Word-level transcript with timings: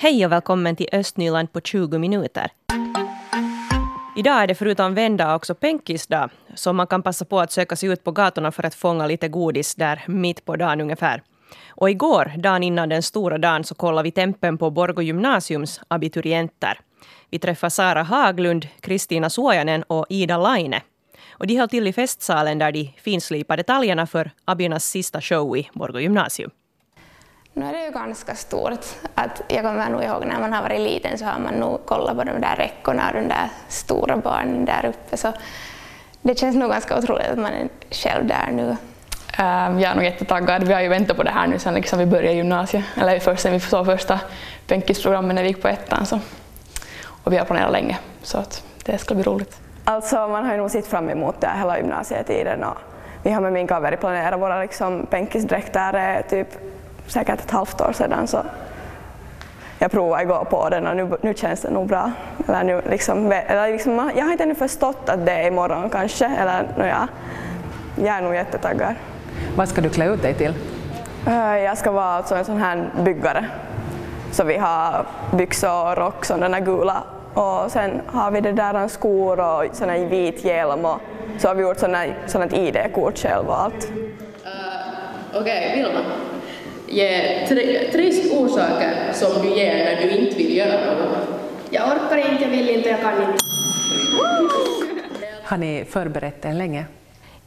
Hej 0.00 0.26
och 0.26 0.32
välkommen 0.32 0.76
till 0.76 0.88
Östnyland 0.92 1.52
på 1.52 1.60
20 1.60 1.98
minuter. 1.98 2.50
Idag 4.16 4.42
är 4.42 4.46
det 4.46 4.54
förutom 4.54 4.94
vända 4.94 5.34
också 5.34 5.54
penkisdag, 5.54 6.30
så 6.54 6.72
man 6.72 6.86
kan 6.86 7.02
passa 7.02 7.24
på 7.24 7.40
att 7.40 7.52
söka 7.52 7.76
sig 7.76 7.88
ut 7.88 8.04
på 8.04 8.12
gatorna 8.12 8.52
för 8.52 8.66
att 8.66 8.74
fånga 8.74 9.06
lite 9.06 9.28
godis 9.28 9.74
där 9.74 10.04
mitt 10.06 10.44
på 10.44 10.56
dagen 10.56 10.80
ungefär. 10.80 11.22
Och 11.68 11.90
igår, 11.90 12.32
dagen 12.36 12.62
innan 12.62 12.88
den 12.88 13.02
stora 13.02 13.38
dagen, 13.38 13.64
så 13.64 13.74
kollade 13.74 14.02
vi 14.02 14.10
tempen 14.10 14.58
på 14.58 14.70
Borgå 14.70 15.02
gymnasiums 15.02 15.80
abiturienter. 15.88 16.80
Vi 17.30 17.38
träffade 17.38 17.70
Sara 17.70 18.02
Haglund, 18.02 18.68
Kristina 18.80 19.30
Suojanen 19.30 19.82
och 19.82 20.06
Ida 20.08 20.38
Laine. 20.38 20.80
Och 21.30 21.46
de 21.46 21.56
höll 21.56 21.68
till 21.68 21.86
i 21.86 21.92
festsalen 21.92 22.58
där 22.58 22.72
de 22.72 22.94
finslipade 22.96 23.62
detaljerna 23.62 24.06
för 24.06 24.30
abiernas 24.44 24.84
sista 24.84 25.20
show 25.20 25.56
i 25.56 25.70
Borgå 25.72 26.00
gymnasium. 26.00 26.50
Nu 27.58 27.66
är 27.66 27.72
det 27.72 27.84
ju 27.84 27.90
ganska 27.90 28.34
stort. 28.34 28.84
Att 29.14 29.42
jag 29.48 29.62
kommer 29.62 29.90
nog 29.90 30.02
ihåg 30.02 30.24
när 30.26 30.40
man 30.40 30.52
har 30.52 30.62
varit 30.62 30.80
liten 30.80 31.18
så 31.18 31.24
har 31.24 31.38
man 31.38 31.54
nog 31.54 31.86
kollat 31.86 32.16
på 32.16 32.24
de 32.24 32.40
där 32.40 32.56
räckorna 32.56 33.08
och 33.08 33.14
de 33.14 33.28
där 33.28 33.48
stora 33.68 34.16
barnen 34.16 34.64
där 34.64 34.86
uppe. 34.86 35.16
Så 35.16 35.32
det 36.22 36.38
känns 36.38 36.56
nog 36.56 36.70
ganska 36.70 36.98
otroligt 36.98 37.26
att 37.26 37.38
man 37.38 37.52
är 37.52 37.68
själv 37.90 38.26
där 38.26 38.48
nu. 38.52 38.76
Uh, 39.40 39.80
jag 39.82 39.90
är 39.90 39.94
nog 39.94 40.04
jättetaggad. 40.04 40.62
Vi 40.62 40.74
har 40.74 40.80
ju 40.80 40.88
väntat 40.88 41.16
på 41.16 41.22
det 41.22 41.30
här 41.30 41.46
nu 41.46 41.58
sedan 41.58 41.74
liksom 41.74 41.98
vi 41.98 42.06
började 42.06 42.36
gymnasiet. 42.36 42.84
Eller 42.96 43.18
först 43.18 43.42
sen 43.42 43.52
vi 43.52 43.60
såg 43.60 43.86
första 43.86 44.20
penkisprogrammet 44.66 45.34
när 45.34 45.42
vi 45.42 45.48
gick 45.48 45.62
på 45.62 45.68
ettan. 45.68 46.06
Så. 46.06 46.20
Och 47.24 47.32
vi 47.32 47.36
har 47.36 47.44
planerat 47.44 47.72
länge, 47.72 47.98
så 48.22 48.38
att 48.38 48.64
det 48.84 48.98
ska 48.98 49.14
bli 49.14 49.24
roligt. 49.24 49.60
Alltså 49.84 50.28
man 50.28 50.44
har 50.44 50.52
ju 50.52 50.58
nog 50.58 50.70
sett 50.70 50.86
fram 50.86 51.10
emot 51.10 51.40
det 51.40 51.50
hela 51.58 51.78
gymnasietiden 51.78 52.64
och 52.64 52.78
vi 53.22 53.30
har 53.30 53.40
med 53.40 53.52
min 53.52 53.66
kaveri 53.66 53.96
planerat 53.96 54.40
våra 54.40 54.62
liksom, 54.62 55.06
penkisdräkter 55.10 56.22
typ 56.30 56.48
säkert 57.08 57.40
ett 57.40 57.50
halvt 57.50 57.80
år 57.80 57.92
sedan 57.92 58.26
så 58.26 58.42
jag 59.78 59.90
provade 59.90 60.22
igår 60.22 60.44
på 60.50 60.68
den 60.68 60.86
och 60.86 60.96
nu, 60.96 61.16
nu 61.20 61.34
känns 61.34 61.60
det 61.60 61.70
nog 61.70 61.86
bra. 61.86 62.12
Eller 62.48 62.64
nu 62.64 62.82
liksom, 62.90 63.32
eller 63.32 63.72
liksom, 63.72 64.10
jag 64.16 64.24
har 64.24 64.32
inte 64.32 64.44
ännu 64.44 64.54
förstått 64.54 65.08
att 65.08 65.26
det 65.26 65.32
är 65.32 65.46
imorgon 65.46 65.90
kanske, 65.90 66.26
eller 66.26 66.62
no, 66.78 66.86
ja, 66.86 67.08
jag 67.96 68.16
är 68.16 68.22
nog 68.22 68.34
jättetaggad. 68.34 68.94
Vad 69.56 69.68
ska 69.68 69.80
du 69.80 69.88
klä 69.88 70.06
ut 70.06 70.22
dig 70.22 70.34
till? 70.34 70.54
Uh, 71.28 71.58
jag 71.58 71.78
ska 71.78 71.90
vara 71.90 72.04
alltså 72.04 72.34
en 72.34 72.44
sån 72.44 72.60
här 72.60 72.90
byggare. 73.04 73.46
Så 74.32 74.44
vi 74.44 74.56
har 74.56 75.06
byxor 75.32 75.90
och 75.90 75.96
rock, 75.96 76.24
sådana 76.24 76.60
gula 76.60 77.02
och 77.34 77.70
sen 77.70 78.00
har 78.06 78.30
vi 78.30 78.40
det 78.40 78.52
där 78.52 78.88
skor 78.88 79.40
och 79.40 79.64
sån 79.72 79.88
här 79.88 79.98
vit 79.98 80.44
hjälm 80.44 80.84
och 80.84 81.00
så 81.38 81.48
har 81.48 81.54
vi 81.54 81.62
gjort 81.62 81.78
såna, 81.78 82.04
sånt 82.26 82.52
ID-kort 82.52 83.18
själv 83.18 83.48
och 83.48 83.60
allt. 83.60 83.84
Uh, 83.84 84.00
Okej, 85.34 85.40
okay, 85.40 85.82
Vilma. 85.82 86.00
Ge 86.90 87.46
tre, 87.48 87.90
tre 87.92 88.12
orsaker 88.32 89.12
som 89.12 89.42
du 89.42 89.48
ger 89.48 89.84
när 89.84 90.02
du 90.02 90.10
inte 90.10 90.36
vill 90.36 90.56
göra 90.56 90.94
något. 90.94 91.28
Jag 91.70 91.88
orkar 91.88 92.16
inte, 92.16 92.42
jag 92.42 92.50
vill 92.50 92.70
inte, 92.70 92.88
jag 92.88 93.00
kan 93.00 93.22
inte. 93.22 93.38
Har 95.42 95.56
ni 95.56 95.84
förberett 95.90 96.44
er 96.44 96.52
länge? 96.52 96.84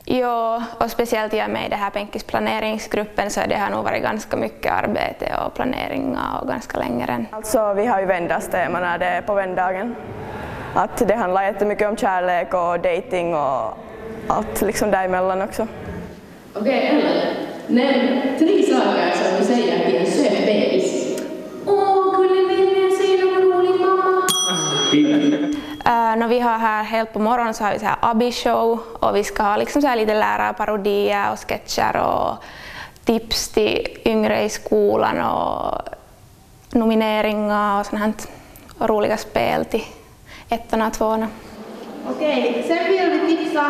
Jo, 0.05 0.61
och 0.79 0.91
speciellt 0.91 1.33
jag 1.33 1.49
med 1.49 1.65
i 1.65 1.69
den 1.69 1.79
här 1.79 1.89
penkisplaneringsgruppen 1.89 3.29
så 3.29 3.41
det 3.49 3.55
har 3.55 3.69
nog 3.69 3.83
varit 3.83 4.03
ganska 4.03 4.37
mycket 4.37 4.71
arbete 4.71 5.33
och 5.45 5.53
planering 5.53 6.17
och 6.41 6.47
ganska 6.47 6.77
länge 6.77 7.05
redan. 7.05 7.27
Alltså 7.31 7.73
vi 7.73 7.85
har 7.85 7.99
ju 7.99 8.05
vänndagstema 8.05 8.79
när 8.79 8.97
det 8.97 9.05
är 9.05 9.21
på 9.21 9.33
vändagen. 9.33 9.95
Att 10.73 11.07
det 11.07 11.15
handlar 11.15 11.43
jättemycket 11.43 11.89
om 11.89 11.97
kärlek 11.97 12.53
och 12.53 12.79
dating 12.79 13.35
och 13.35 13.77
allt 14.27 14.61
liksom 14.61 14.91
däremellan 14.91 15.41
också. 15.41 15.67
Okej, 16.53 16.61
okay, 16.61 16.87
Ellen. 16.87 17.41
Nämn 17.67 18.21
tre 18.39 18.60
saker 18.83 19.11
som 19.11 19.37
du 19.37 19.43
säger 19.45 19.85
till 19.85 19.97
en 19.97 20.05
söt 20.05 20.45
bebis. 20.45 21.19
Åh, 21.65 22.15
gullevännen, 22.15 22.91
säg 22.97 23.25
något 23.25 23.43
roligt 23.43 23.81
mamma. 23.81 24.21
Uh, 25.85 26.17
när 26.19 26.27
vi 26.27 26.39
har 26.39 26.57
här 26.57 26.83
helt 26.83 27.13
på 27.13 27.19
morgonen 27.19 27.53
så 27.53 27.63
har 27.63 27.73
vi 27.73 27.79
så 27.79 27.85
här 27.85 27.97
abi-show 28.01 28.79
och 28.99 29.15
vi 29.15 29.23
ska 29.23 29.43
ha 29.43 29.57
liksom 29.57 29.81
så 29.81 29.87
här 29.87 29.95
lite 29.95 30.13
lärarparodier 30.13 31.31
och 31.31 31.39
sketcher 31.39 31.97
och 31.97 32.43
tips 33.05 33.49
till 33.49 33.87
yngre 34.05 34.43
i 34.43 34.49
skolan 34.49 35.21
och 35.21 35.81
nomineringar 36.71 37.79
och 37.79 37.85
sånt 37.85 38.01
här 38.01 38.13
och 38.77 38.89
roliga 38.89 39.17
spel 39.17 39.65
till 39.65 39.83
ettorna 40.49 40.87
och 40.87 40.93
tvåorna. 40.93 41.27
Okej, 42.09 42.65
sen 42.67 42.87
vill 42.89 43.09
vi 43.11 43.37
tipsa 43.37 43.65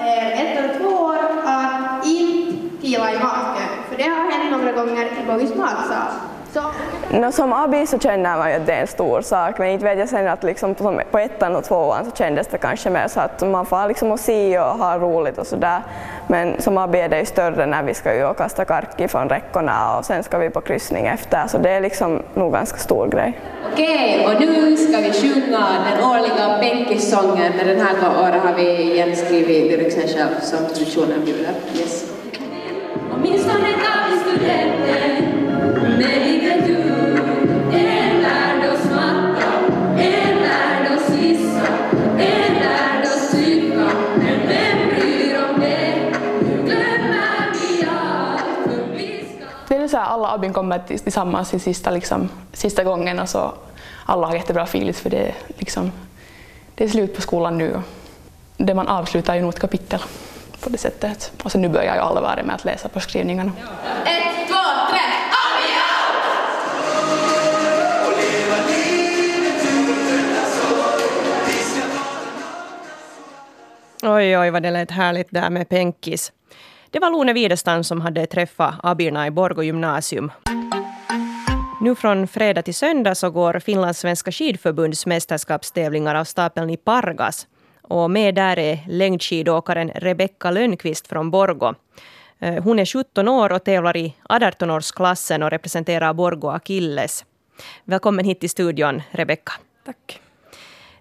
er 0.00 0.32
ettor 0.32 0.70
och 0.70 0.76
tvåor 0.80 1.18
att 1.44 2.06
inte 2.06 2.86
kila 2.86 3.12
i 3.12 3.18
magen, 3.18 3.68
gånger 4.74 5.04
i 5.04 5.26
Bogis 5.26 5.54
matsal. 5.54 6.12
No, 7.10 7.32
som 7.32 7.52
abi 7.52 7.86
så 7.86 7.98
känner 7.98 8.38
man 8.38 8.50
ju 8.50 8.56
att 8.56 8.66
det 8.66 8.72
är 8.72 8.80
en 8.80 8.86
stor 8.86 9.20
sak 9.20 9.58
men 9.58 9.68
inte 9.68 9.84
vet 9.84 9.98
jag 9.98 10.08
sen 10.08 10.28
att 10.28 10.42
liksom 10.42 10.74
på, 10.74 11.00
på 11.10 11.18
ettan 11.18 11.56
och 11.56 11.64
tvåan 11.64 12.04
så 12.04 12.10
kändes 12.16 12.46
det 12.46 12.58
kanske 12.58 12.90
mer 12.90 13.08
så 13.08 13.20
att 13.20 13.42
man 13.42 13.66
får 13.66 13.88
liksom 13.88 14.12
att 14.12 14.20
se 14.20 14.58
och 14.58 14.78
ha 14.78 14.98
roligt 14.98 15.38
och 15.38 15.46
sådär. 15.46 15.82
Men 16.26 16.62
som 16.62 16.78
abi 16.78 16.98
är 16.98 17.08
det 17.08 17.20
ju 17.20 17.26
större 17.26 17.66
när 17.66 17.82
vi 17.82 17.94
ska 17.94 18.14
ju 18.14 18.24
och 18.24 18.36
kasta 18.36 18.64
karki 18.64 19.08
från 19.08 19.28
räckorna 19.28 19.98
och 19.98 20.04
sen 20.04 20.22
ska 20.22 20.38
vi 20.38 20.50
på 20.50 20.60
kryssning 20.60 21.06
efter 21.06 21.46
så 21.46 21.58
det 21.58 21.70
är 21.70 21.80
liksom 21.80 22.22
nog 22.34 22.52
ganska 22.52 22.78
stor 22.78 23.08
grej. 23.08 23.40
Okej, 23.72 24.26
och 24.26 24.40
nu 24.40 24.76
ska 24.76 24.98
vi 24.98 25.12
sjunga 25.12 25.66
den 25.90 26.04
årliga 26.04 26.58
Benkissången 26.60 27.52
men 27.56 27.66
den 27.66 27.80
här 27.80 28.22
året 28.22 28.42
har 28.42 28.54
vi 28.54 28.92
igen 28.92 29.16
skrivit 29.16 29.72
lyricsen 29.72 30.08
själv 30.08 30.40
som 30.40 30.66
traditionen 30.66 31.24
bjuder. 31.24 31.54
Yes 31.74 32.13
så 49.94 50.00
här, 50.00 50.06
alla 50.06 50.32
abin 50.32 50.52
kommer 50.52 50.78
tillsammans 50.78 51.54
i 51.54 51.58
sista, 51.58 51.90
liksom, 51.90 52.28
sista 52.52 52.84
gången 52.84 53.18
och 53.18 53.28
så 53.28 53.54
alla 54.06 54.26
har 54.26 54.34
jättebra 54.34 54.62
feelings 54.62 55.00
för 55.00 55.10
det, 55.10 55.34
liksom, 55.58 55.92
det 56.74 56.84
är 56.84 56.88
slut 56.88 57.14
på 57.14 57.22
skolan 57.22 57.58
nu. 57.58 57.80
Det 58.56 58.74
man 58.74 58.88
avslutar 58.88 59.32
är 59.32 59.36
ju 59.36 59.42
nog 59.42 59.54
ett 59.54 59.60
kapitel 59.60 60.00
på 60.64 60.70
det 60.70 60.78
sättet. 60.78 61.32
Och 61.42 61.52
sen 61.52 61.60
nu 61.60 61.68
börjar 61.68 61.94
ju 61.94 62.00
alla 62.00 62.20
vara 62.20 62.42
med 62.42 62.54
att 62.54 62.64
läsa 62.64 62.88
på 62.88 63.00
skrivningarna. 63.00 63.52
Ett, 64.04 64.48
två, 64.48 64.54
tre, 64.90 65.00
Oj, 74.02 74.38
oj, 74.38 74.50
vad 74.50 74.62
det 74.62 74.70
lät 74.70 74.90
härligt 74.90 75.28
där 75.30 75.50
med 75.50 75.68
penkis. 75.68 76.32
Det 76.90 76.98
var 77.00 77.10
Lone 77.10 77.32
Widestam 77.32 77.84
som 77.84 78.00
hade 78.00 78.26
träffat 78.26 78.74
abierna 78.82 79.26
i 79.26 79.30
Borgå 79.30 79.62
gymnasium. 79.62 80.32
Nu 81.80 81.94
från 81.94 82.28
fredag 82.28 82.62
till 82.62 82.74
söndag 82.74 83.14
så 83.14 83.30
går 83.30 83.58
Finlandssvenska 83.60 84.32
skidförbunds 84.32 85.06
mästerskapstävlingar 85.06 86.14
av 86.14 86.24
stapeln 86.24 86.70
i 86.70 86.76
Pargas. 86.76 87.46
Och 87.88 88.10
med 88.10 88.34
där 88.34 88.58
är 88.58 88.78
längdskidåkaren 88.88 89.90
Rebecka 89.94 90.50
Lönnqvist 90.50 91.06
från 91.06 91.30
Borgo. 91.30 91.74
Eh, 92.38 92.62
hon 92.62 92.78
är 92.78 92.84
17 92.84 93.28
år 93.28 93.52
och 93.52 93.64
tävlar 93.64 93.96
i 93.96 94.14
18-årsklassen 94.28 95.42
och 95.44 95.50
representerar 95.50 96.14
Borgo 96.14 96.48
Akilles. 96.48 97.24
Välkommen 97.84 98.24
hit 98.24 98.40
till 98.40 98.50
studion, 98.50 99.02
Rebecka. 99.10 99.52
Tack. 99.84 100.20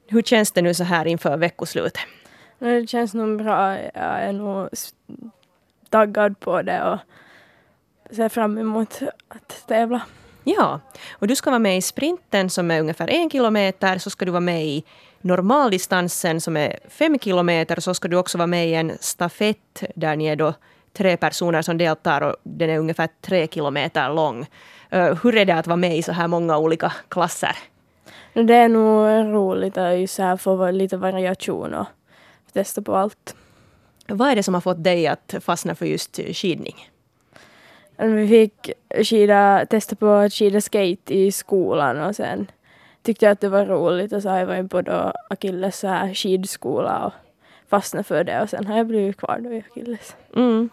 Hur 0.08 0.22
känns 0.22 0.52
det 0.52 0.62
nu 0.62 0.74
så 0.74 0.84
här 0.84 1.06
inför 1.06 1.38
veckoslutet? 1.38 1.98
Det 2.60 2.90
känns 2.90 3.14
nog 3.14 3.38
bra. 3.38 3.78
Jag 3.78 3.92
är 3.94 4.34
nog 4.34 4.70
taggad 5.90 6.40
på 6.40 6.62
det 6.62 6.84
och 6.84 6.98
ser 8.16 8.30
fram 8.30 8.58
emot 8.58 9.00
att 9.28 9.68
tävla. 9.68 10.02
Ja, 10.44 10.80
och 11.12 11.28
du 11.28 11.36
ska 11.36 11.50
vara 11.50 11.60
med 11.60 11.78
i 11.78 11.82
sprinten 11.82 12.50
som 12.50 12.72
är 12.72 12.80
ungefär 12.80 13.10
en 13.10 13.30
kilometer. 13.30 13.98
Så 13.98 14.10
ska 14.10 14.26
du 14.26 14.32
vara 14.32 14.40
med 14.40 14.66
i 14.66 14.84
normaldistansen 15.24 16.42
som 16.42 16.58
är 16.58 16.80
fem 16.90 17.20
kilometer. 17.20 17.80
Så 17.80 17.94
ska 17.94 18.08
du 18.08 18.18
också 18.18 18.38
vara 18.38 18.48
med 18.48 18.68
i 18.68 18.74
en 18.74 18.98
stafett 19.00 19.84
där 19.96 20.16
ni 20.16 20.26
är 20.26 20.36
då 20.36 20.54
tre 20.94 21.18
personer 21.18 21.62
som 21.62 21.78
deltar 21.78 22.22
och 22.22 22.36
den 22.44 22.70
är 22.70 22.80
ungefär 22.80 23.10
tre 23.22 23.48
kilometer 23.48 24.14
lång. 24.14 24.46
Uh, 24.94 25.24
hur 25.24 25.38
är 25.38 25.46
det 25.46 25.56
att 25.56 25.68
vara 25.68 25.78
med 25.78 25.98
i 25.98 26.04
så 26.04 26.12
här 26.12 26.28
många 26.28 26.58
olika 26.58 26.94
klasser? 27.10 27.58
Det 28.34 28.54
är 28.54 28.70
nog 28.70 29.34
roligt 29.34 29.78
att 29.78 30.18
här 30.18 30.38
få 30.38 30.72
lite 30.72 30.98
variation 30.98 31.74
och 31.74 31.88
testa 32.54 32.82
på 32.82 32.96
allt. 32.96 33.36
Vad 34.08 34.30
är 34.30 34.36
det 34.36 34.44
som 34.44 34.54
har 34.54 34.62
fått 34.62 34.84
dig 34.84 35.08
att 35.08 35.36
fastna 35.42 35.76
för 35.76 35.86
just 35.86 36.20
skidning? 36.34 36.90
Vi 37.98 38.28
fick 38.28 38.72
skida, 39.06 39.66
testa 39.70 39.96
på 39.96 40.08
att 40.08 40.34
skida 40.34 40.62
skate 40.62 41.14
i 41.14 41.32
skolan 41.32 42.02
och 42.02 42.16
sen 42.16 42.48
tyckte 43.04 43.26
jag 43.26 43.32
att 43.32 43.42
det 43.42 43.50
var 43.50 43.66
roligt 43.66 44.14
och 44.14 44.22
så 44.22 44.30
har 44.30 44.38
jag 44.38 44.46
varit 44.46 44.72
på 44.72 44.82
då 44.82 45.14
Akilles 45.30 45.80
så 45.80 45.88
här 45.88 46.14
skidskola 46.14 47.06
och 47.06 47.14
fastnat 47.70 48.08
för 48.08 48.24
det 48.24 48.42
och 48.42 48.50
sen 48.50 48.68
har 48.68 48.78
jag 48.78 48.88
blivit 48.88 49.18
kvar 49.18 49.40
då 49.44 49.54
i 49.54 49.64
Akilles. 49.70 50.16
Mm. 50.36 50.70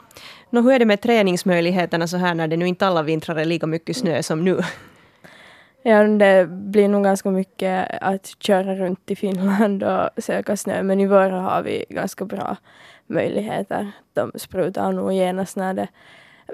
Nå, 0.50 0.60
hur 0.60 0.72
är 0.72 0.78
det 0.78 0.84
med 0.84 1.00
träningsmöjligheterna 1.00 2.06
så 2.06 2.16
här 2.16 2.34
när 2.34 2.48
det 2.48 2.56
nu 2.56 2.68
inte 2.68 2.86
alla 2.86 3.02
vintrar 3.02 3.36
är 3.36 3.44
lika 3.44 3.66
mycket 3.66 3.96
snö 3.96 4.22
som 4.22 4.44
nu? 4.44 4.60
Ja, 5.82 6.04
det 6.04 6.46
blir 6.46 6.88
nog 6.88 7.04
ganska 7.04 7.30
mycket 7.30 7.90
att 8.00 8.26
köra 8.38 8.74
runt 8.74 9.10
i 9.10 9.16
Finland 9.16 9.82
och 9.82 10.08
söka 10.18 10.56
snö, 10.56 10.82
men 10.82 11.00
i 11.00 11.06
Vörå 11.06 11.36
har 11.36 11.62
vi 11.62 11.84
ganska 11.88 12.24
bra 12.24 12.56
möjligheter. 13.06 13.92
De 14.12 14.32
sprutar 14.34 14.92
nog 14.92 15.12
genast 15.12 15.56
när 15.56 15.74
det 15.74 15.88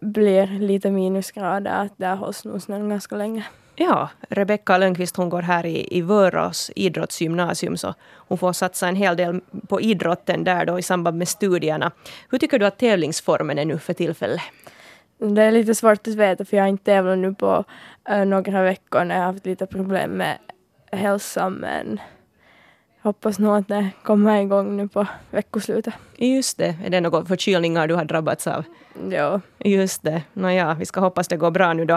blir 0.03 0.47
lite 0.47 0.91
minusgrader, 0.91 1.71
att 1.71 1.99
där 1.99 2.17
hålls 2.17 2.45
nog 2.45 2.63
snön 2.63 2.89
ganska 2.89 3.17
länge. 3.17 3.45
Ja, 3.79 4.09
Rebecka 4.29 4.79
Lönnqvist 4.79 5.17
hon 5.17 5.29
går 5.29 5.43
här 5.43 5.67
i, 5.67 5.99
i 5.99 6.03
Vörås 6.03 6.71
idrottsgymnasium 6.77 7.77
så 7.77 7.95
hon 8.29 8.39
får 8.39 8.53
satsa 8.53 8.89
en 8.89 8.97
hel 8.97 9.17
del 9.17 9.41
på 9.69 9.81
idrotten 9.81 10.45
där 10.45 10.65
då 10.65 10.79
i 10.79 10.83
samband 10.83 11.19
med 11.19 11.29
studierna. 11.29 11.93
Hur 12.31 12.39
tycker 12.39 12.59
du 12.59 12.67
att 12.67 12.79
tävlingsformen 12.79 13.59
är 13.59 13.65
nu 13.65 13.79
för 13.79 13.93
tillfället? 13.93 14.41
Det 15.19 15.43
är 15.43 15.51
lite 15.51 15.75
svårt 15.75 16.07
att 16.07 16.15
veta 16.15 16.45
för 16.45 16.57
jag 16.57 16.65
har 16.65 16.69
inte 16.69 16.85
tävlat 16.85 17.19
nu 17.19 17.35
på 17.35 17.65
äh, 18.09 18.25
några 18.25 18.63
veckor 18.63 19.05
när 19.05 19.15
jag 19.15 19.23
har 19.23 19.33
haft 19.33 19.47
lite 19.47 19.67
problem 19.67 20.11
med 20.11 20.39
hälsan 20.93 21.53
men 21.53 22.01
hoppas 23.07 23.39
nog 23.39 23.57
att 23.57 23.69
det 23.69 23.91
kommer 24.03 24.41
igång 24.41 24.77
nu 24.77 24.89
på 24.89 25.07
veckoslutet. 25.31 25.95
Just 26.17 26.59
det, 26.59 26.77
är 26.85 26.91
det 26.91 27.01
några 27.01 27.25
förkylningar 27.25 27.89
du 27.89 27.95
har 27.95 28.05
drabbats 28.05 28.47
av? 28.47 28.65
Ja. 29.11 29.41
Just 29.59 30.03
det. 30.03 30.23
Nåja, 30.33 30.75
vi 30.75 30.87
ska 30.87 31.01
hoppas 31.01 31.29
det 31.29 31.37
går 31.37 31.51
bra 31.51 31.73
nu 31.73 31.85
då. 31.85 31.95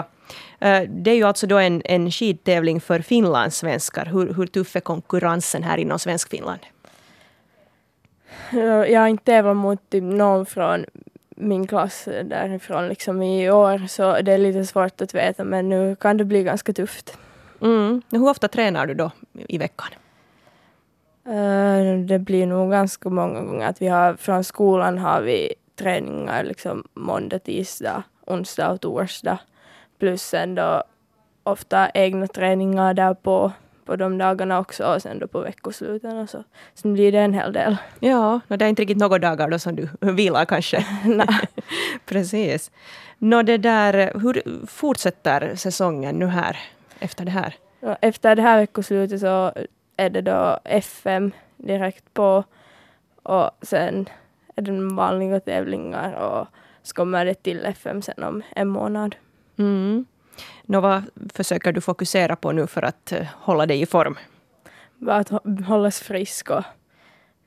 Eh, 0.60 0.82
det 0.88 1.10
är 1.10 1.14
ju 1.14 1.24
alltså 1.24 1.46
då 1.46 1.58
en, 1.58 1.82
en 1.84 2.10
skidtävling 2.10 2.80
för 2.80 3.00
finlandssvenskar. 3.00 4.04
Hur, 4.04 4.34
hur 4.34 4.46
tuff 4.46 4.76
är 4.76 4.80
konkurrensen 4.80 5.62
här 5.62 5.78
inom 5.78 5.98
Svenskfinland? 5.98 6.60
Jag 8.88 9.00
har 9.00 9.08
inte 9.08 9.24
tävlat 9.24 9.56
mot 9.56 9.90
typ 9.90 10.02
någon 10.02 10.46
från 10.46 10.84
min 11.36 11.66
klass 11.66 12.04
därifrån 12.24 12.88
liksom 12.88 13.22
i 13.22 13.50
år 13.50 13.86
så 13.88 14.20
det 14.22 14.32
är 14.32 14.38
lite 14.38 14.66
svårt 14.66 15.00
att 15.00 15.14
veta 15.14 15.44
men 15.44 15.68
nu 15.68 15.96
kan 15.96 16.16
det 16.16 16.24
bli 16.24 16.42
ganska 16.42 16.72
tufft. 16.72 17.18
Mm. 17.62 18.02
Hur 18.10 18.28
ofta 18.28 18.48
tränar 18.48 18.86
du 18.86 18.94
då 18.94 19.10
i 19.48 19.58
veckan? 19.58 19.88
Uh, 21.30 21.98
det 21.98 22.18
blir 22.18 22.46
nog 22.46 22.70
ganska 22.70 23.10
många 23.10 23.40
gånger 23.40 23.66
att 23.66 23.82
vi 23.82 23.88
har 23.88 24.14
från 24.14 24.44
skolan 24.44 24.98
har 24.98 25.20
vi 25.20 25.54
träningar 25.76 26.44
liksom 26.44 26.84
måndag, 26.94 27.38
tisdag, 27.38 28.02
onsdag 28.26 28.70
och 28.70 28.80
torsdag. 28.80 29.38
Plus 29.98 30.22
sen 30.22 30.54
då 30.54 30.82
ofta 31.42 31.90
egna 31.94 32.26
träningar 32.26 32.94
där 32.94 33.14
på, 33.14 33.52
på 33.84 33.96
de 33.96 34.18
dagarna 34.18 34.58
också 34.58 34.84
och 34.84 35.02
sen 35.02 35.18
då 35.18 35.26
på 35.26 35.40
veckosluten 35.40 36.18
och 36.18 36.30
så. 36.30 36.44
Sen 36.74 36.92
blir 36.92 37.12
det 37.12 37.18
en 37.18 37.34
hel 37.34 37.52
del. 37.52 37.76
Ja, 38.00 38.40
det 38.48 38.64
är 38.64 38.68
inte 38.68 38.82
riktigt 38.82 38.98
några 38.98 39.18
dagar 39.18 39.48
då 39.48 39.58
som 39.58 39.76
du 39.76 39.88
vilar 40.00 40.44
kanske. 40.44 40.86
Precis. 42.06 42.70
Nå 43.18 43.42
det 43.42 43.58
där, 43.58 44.12
hur 44.20 44.66
fortsätter 44.66 45.54
säsongen 45.56 46.18
nu 46.18 46.26
här 46.26 46.56
efter 46.98 47.24
det 47.24 47.30
här? 47.30 47.54
Efter 48.00 48.36
det 48.36 48.42
här 48.42 48.60
veckoslutet 48.60 49.20
så 49.20 49.52
är 50.00 50.10
det 50.10 50.20
då 50.20 50.58
FM 50.64 51.32
direkt 51.56 52.14
på 52.14 52.44
och 53.22 53.50
sen 53.62 54.08
är 54.56 54.62
det 54.62 54.94
vanliga 54.94 55.40
tävlingar 55.40 56.12
och 56.12 56.46
så 56.82 56.94
kommer 56.94 57.24
det 57.24 57.34
till 57.34 57.64
FM 57.64 58.02
sen 58.02 58.24
om 58.24 58.42
en 58.56 58.68
månad. 58.68 59.16
Mm. 59.58 60.04
Nå, 60.62 60.80
vad 60.80 61.02
försöker 61.34 61.72
du 61.72 61.80
fokusera 61.80 62.36
på 62.36 62.52
nu 62.52 62.66
för 62.66 62.82
att 62.82 63.12
uh, 63.12 63.26
hålla 63.34 63.66
dig 63.66 63.82
i 63.82 63.86
form? 63.86 64.16
Bara 64.98 65.16
att 65.16 65.30
hållas 65.66 66.00
frisk 66.00 66.50
och 66.50 66.64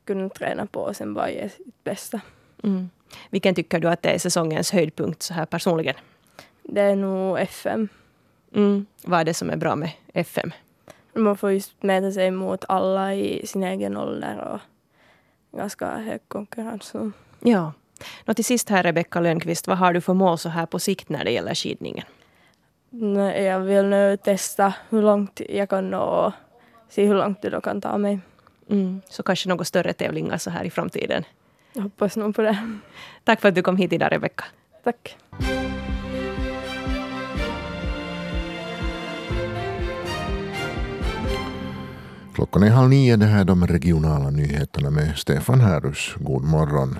kunna 0.05 0.29
träna 0.29 0.65
på 0.65 0.79
och 0.79 0.95
sen 0.95 1.13
bara 1.13 1.29
ge 1.29 1.49
sitt 1.49 1.83
bästa. 1.83 2.21
Mm. 2.63 2.89
Vilken 3.29 3.55
tycker 3.55 3.79
du 3.79 3.87
att 3.87 4.01
det 4.01 4.09
är 4.09 4.19
säsongens 4.19 4.71
höjdpunkt 4.71 5.21
så 5.21 5.33
här 5.33 5.45
personligen? 5.45 5.95
Det 6.63 6.81
är 6.81 6.95
nog 6.95 7.39
FM. 7.39 7.87
Mm. 8.55 8.85
Vad 9.03 9.19
är 9.19 9.23
det 9.23 9.33
som 9.33 9.49
är 9.49 9.57
bra 9.57 9.75
med 9.75 9.91
FM? 10.13 10.51
Man 11.15 11.37
får 11.37 11.51
just 11.51 11.83
mäta 11.83 12.11
sig 12.11 12.31
mot 12.31 12.65
alla 12.67 13.15
i 13.15 13.47
sin 13.47 13.63
egen 13.63 13.97
ålder 13.97 14.37
och 14.37 14.59
ganska 15.59 15.97
hög 15.97 16.21
konkurrens. 16.27 16.93
Ja. 17.39 17.73
Nå, 18.25 18.33
till 18.33 18.45
sist 18.45 18.69
här 18.69 18.83
Rebecka 18.83 19.19
Lönnqvist, 19.19 19.67
vad 19.67 19.77
har 19.77 19.93
du 19.93 20.01
för 20.01 20.13
mål 20.13 20.37
så 20.37 20.49
här 20.49 20.65
på 20.65 20.79
sikt 20.79 21.09
när 21.09 21.23
det 21.23 21.31
gäller 21.31 21.55
skidningen? 21.55 22.05
Jag 23.45 23.59
vill 23.59 23.85
nu 23.85 24.17
testa 24.17 24.73
hur 24.89 25.01
långt 25.01 25.41
jag 25.49 25.69
kan 25.69 25.89
nå 25.89 26.01
och 26.01 26.33
se 26.89 27.05
hur 27.05 27.15
långt 27.15 27.41
det 27.41 27.49
då 27.49 27.61
kan 27.61 27.81
ta 27.81 27.97
mig. 27.97 28.19
Mm. 28.69 29.01
Så 29.09 29.23
kanske 29.23 29.49
några 29.49 29.63
större 29.63 29.93
tävlingar 29.93 30.37
så 30.37 30.49
här 30.49 30.63
i 30.63 30.69
framtiden? 30.69 31.23
Jag 31.73 31.83
hoppas 31.83 32.17
nog 32.17 32.35
på 32.35 32.41
det. 32.41 32.79
Tack 33.23 33.41
för 33.41 33.49
att 33.49 33.55
du 33.55 33.61
kom 33.61 33.77
hit 33.77 33.93
idag 33.93 34.11
Rebecka. 34.11 34.43
Tack. 34.83 35.17
Klockan 42.33 42.63
är 42.63 42.69
halv 42.69 42.89
nio, 42.89 43.15
det 43.15 43.25
här 43.25 43.41
är 43.41 43.45
de 43.45 43.67
regionala 43.67 44.29
nyheterna 44.29 44.89
med 44.89 45.17
Stefan 45.17 45.61
Härus. 45.61 46.15
God 46.19 46.43
morgon. 46.43 46.99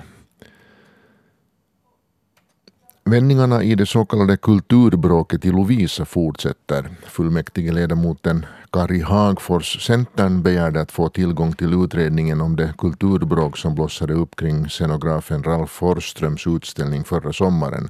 Vändningarna 3.04 3.62
i 3.62 3.74
det 3.74 3.86
så 3.86 4.04
kallade 4.04 4.36
kulturbråket 4.36 5.44
i 5.44 5.50
Lovisa 5.50 6.04
fortsätter. 6.04 6.90
Fullmäktigeledamoten 7.06 8.46
Kari 8.72 9.00
Hagfors, 9.00 9.86
Centern, 9.86 10.42
begärde 10.42 10.80
att 10.80 10.92
få 10.92 11.08
tillgång 11.08 11.52
till 11.52 11.84
utredningen 11.84 12.40
om 12.40 12.56
det 12.56 12.74
kulturbråk 12.78 13.56
som 13.56 13.74
blossade 13.74 14.14
upp 14.14 14.36
kring 14.36 14.68
scenografen 14.68 15.42
Ralf 15.42 15.70
Forsströms 15.70 16.46
utställning 16.46 17.04
förra 17.04 17.32
sommaren. 17.32 17.88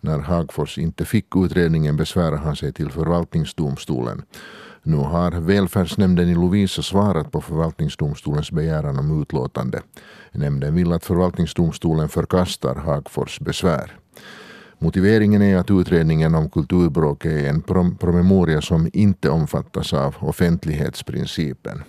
När 0.00 0.18
Hagfors 0.18 0.78
inte 0.78 1.04
fick 1.04 1.36
utredningen 1.36 1.96
besvärade 1.96 2.36
han 2.36 2.56
sig 2.56 2.72
till 2.72 2.90
förvaltningsdomstolen. 2.90 4.22
Nu 4.84 4.96
har 4.96 5.30
välfärdsnämnden 5.30 6.28
i 6.28 6.34
Lovisa 6.34 6.82
svarat 6.82 7.32
på 7.32 7.40
förvaltningsdomstolens 7.40 8.50
begäran 8.50 8.98
om 8.98 9.22
utlåtande. 9.22 9.82
Nämnden 10.32 10.74
vill 10.74 10.92
att 10.92 11.04
förvaltningsdomstolen 11.04 12.08
förkastar 12.08 12.74
Hagfors 12.74 13.40
besvär. 13.40 13.96
Motiveringen 14.78 15.42
är 15.42 15.56
att 15.56 15.70
utredningen 15.70 16.34
om 16.34 16.50
kulturbråk 16.50 17.24
är 17.24 17.48
en 17.48 17.62
prom 17.62 17.96
promemoria 17.96 18.60
som 18.60 18.90
inte 18.92 19.30
omfattas 19.30 19.92
av 19.92 20.14
offentlighetsprincipen. 20.18 21.82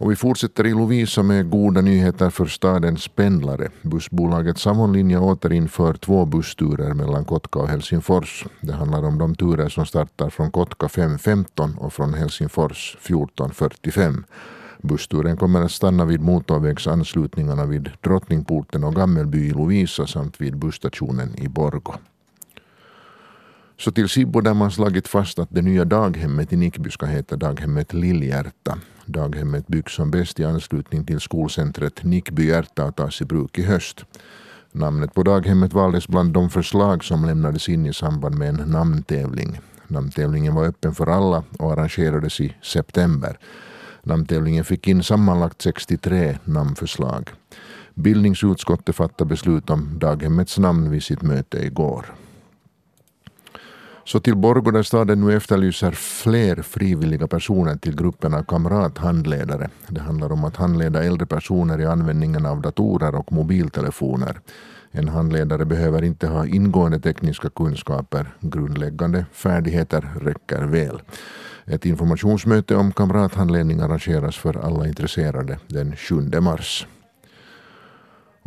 Och 0.00 0.10
vi 0.10 0.16
fortsätter 0.16 0.66
i 0.66 0.70
Lovisa 0.70 1.22
med 1.22 1.50
goda 1.50 1.80
nyheter 1.80 2.30
för 2.30 2.46
stadens 2.46 3.08
pendlare. 3.08 3.68
Bussbolaget 3.82 4.58
Savonlinja 4.58 5.20
återinför 5.20 5.94
två 5.94 6.24
bussturer 6.24 6.94
mellan 6.94 7.24
Kotka 7.24 7.58
och 7.58 7.68
Helsingfors. 7.68 8.46
Det 8.60 8.72
handlar 8.72 9.04
om 9.04 9.18
de 9.18 9.34
turer 9.34 9.68
som 9.68 9.86
startar 9.86 10.30
från 10.30 10.50
Kotka 10.50 10.86
5.15 10.86 11.78
och 11.78 11.92
från 11.92 12.14
Helsingfors 12.14 12.96
14.45. 13.02 14.24
Bussturen 14.82 15.36
kommer 15.36 15.62
att 15.62 15.72
stanna 15.72 16.04
vid 16.04 16.20
motorvägsanslutningarna 16.20 17.66
vid 17.66 17.90
Drottningporten 18.00 18.84
och 18.84 18.94
Gammelby 18.94 19.38
i 19.38 19.50
Lovisa 19.50 20.06
samt 20.06 20.40
vid 20.40 20.56
busstationen 20.56 21.38
i 21.38 21.48
Borgo. 21.48 21.94
Så 23.80 23.90
till 23.90 24.08
Sibbo 24.08 24.40
där 24.40 24.54
man 24.54 24.70
slagit 24.70 25.08
fast 25.08 25.38
att 25.38 25.48
det 25.50 25.62
nya 25.62 25.84
daghemmet 25.84 26.52
i 26.52 26.56
Nickby 26.56 26.90
ska 26.90 27.06
heta 27.06 27.36
daghemmet 27.36 27.92
Lillhjärta. 27.92 28.78
Daghemmet 29.06 29.66
byggs 29.66 29.92
som 29.94 30.10
bäst 30.10 30.40
i 30.40 30.44
anslutning 30.44 31.04
till 31.04 31.20
skolcentret 31.20 32.04
Nickby 32.04 32.46
Hjärta 32.46 32.84
och 32.84 32.96
tas 32.96 33.20
i 33.20 33.24
bruk 33.24 33.58
i 33.58 33.62
höst. 33.62 34.04
Namnet 34.72 35.14
på 35.14 35.22
daghemmet 35.22 35.72
valdes 35.72 36.08
bland 36.08 36.32
de 36.32 36.50
förslag 36.50 37.04
som 37.04 37.24
lämnades 37.24 37.68
in 37.68 37.86
i 37.86 37.92
samband 37.92 38.38
med 38.38 38.48
en 38.48 38.70
namntävling. 38.70 39.60
Namntävlingen 39.86 40.54
var 40.54 40.66
öppen 40.66 40.94
för 40.94 41.06
alla 41.06 41.44
och 41.58 41.72
arrangerades 41.72 42.40
i 42.40 42.56
september. 42.62 43.38
Namntävlingen 44.02 44.64
fick 44.64 44.88
in 44.88 45.02
sammanlagt 45.02 45.62
63 45.62 46.38
namnförslag. 46.44 47.30
Bildningsutskottet 47.94 48.96
fattade 48.96 49.28
beslut 49.28 49.70
om 49.70 49.98
daghemmets 49.98 50.58
namn 50.58 50.90
vid 50.90 51.02
sitt 51.02 51.22
möte 51.22 51.58
igår. 51.58 52.06
Så 54.08 54.20
till 54.20 54.36
Borgå 54.36 54.70
där 54.70 54.82
staden 54.82 55.20
nu 55.20 55.36
efterlyser 55.36 55.92
fler 55.92 56.62
frivilliga 56.62 57.26
personer 57.26 57.76
till 57.76 57.96
gruppen 57.96 58.34
av 58.34 58.42
kamrathandledare. 58.42 59.68
Det 59.88 60.00
handlar 60.00 60.32
om 60.32 60.44
att 60.44 60.56
handleda 60.56 61.04
äldre 61.04 61.26
personer 61.26 61.80
i 61.80 61.84
användningen 61.84 62.46
av 62.46 62.60
datorer 62.62 63.14
och 63.14 63.32
mobiltelefoner. 63.32 64.40
En 64.90 65.08
handledare 65.08 65.64
behöver 65.64 66.04
inte 66.04 66.26
ha 66.26 66.46
ingående 66.46 67.00
tekniska 67.00 67.50
kunskaper. 67.50 68.34
Grundläggande 68.40 69.26
färdigheter 69.32 70.08
räcker 70.20 70.62
väl. 70.62 71.02
Ett 71.64 71.86
informationsmöte 71.86 72.76
om 72.76 72.92
kamrathandledning 72.92 73.80
arrangeras 73.80 74.36
för 74.36 74.66
alla 74.66 74.86
intresserade 74.86 75.58
den 75.66 75.96
7 75.96 76.40
mars. 76.40 76.86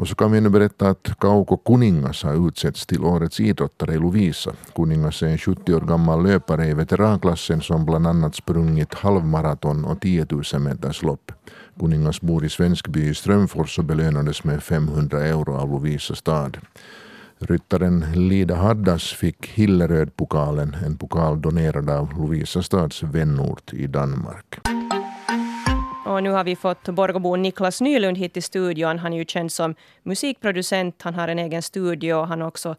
Och 0.01 0.07
så 0.07 0.15
kan 0.15 0.31
vi 0.31 0.41
nu 0.41 0.49
berätta 0.49 0.89
att 0.89 1.19
Kauko 1.19 1.57
Kuningas 1.57 2.23
har 2.23 2.47
utsetts 2.47 2.85
till 2.85 3.03
årets 3.03 3.39
idrottare 3.39 3.93
i 3.93 3.97
Lovisa. 3.97 4.53
Kuningas 4.75 5.23
är 5.23 5.27
en 5.27 5.37
70 5.37 5.73
år 5.73 5.81
gammal 5.81 6.23
löpare 6.23 6.67
i 6.67 6.73
veteranklassen 6.73 7.61
som 7.61 7.85
bland 7.85 8.07
annat 8.07 8.35
sprungit 8.35 8.93
halvmaraton 8.93 9.85
och 9.85 10.01
10 10.01 10.25
000 10.29 10.61
meters 10.61 11.01
lopp. 11.03 11.31
Kuningas 11.79 12.21
bor 12.21 12.45
i 12.45 12.49
Svenskby 12.49 13.09
i 13.09 13.13
Strömfors 13.13 13.79
och 13.79 13.85
belönades 13.85 14.43
med 14.43 14.63
500 14.63 15.25
euro 15.25 15.55
av 15.55 15.69
Lovisa 15.69 16.15
stad. 16.15 16.57
Ryttaren 17.39 18.05
Lida 18.13 18.55
Haddas 18.55 19.03
fick 19.03 19.45
Hillerödpokalen, 19.45 20.75
en 20.85 20.97
pokal 20.97 21.41
donerad 21.41 21.89
av 21.89 22.17
Lovisa 22.17 22.63
stads 22.63 23.03
vänort 23.03 23.73
i 23.73 23.87
Danmark. 23.87 24.80
Och 26.11 26.23
nu 26.23 26.29
har 26.29 26.43
vi 26.43 26.55
fått 26.55 26.83
Borgobon 26.83 27.41
Niklas 27.41 27.81
Nylund 27.81 28.17
hit 28.17 28.33
till 28.33 28.43
studion. 28.43 28.99
Han 28.99 29.13
är 29.13 29.17
ju 29.17 29.25
känd 29.25 29.51
som 29.51 29.75
musikproducent, 30.03 31.01
han 31.01 31.15
har 31.15 31.27
en 31.27 31.39
egen 31.39 31.61
studio, 31.61 32.13
och 32.13 32.27
han 32.27 32.41
har 32.41 32.47
också 32.47 32.75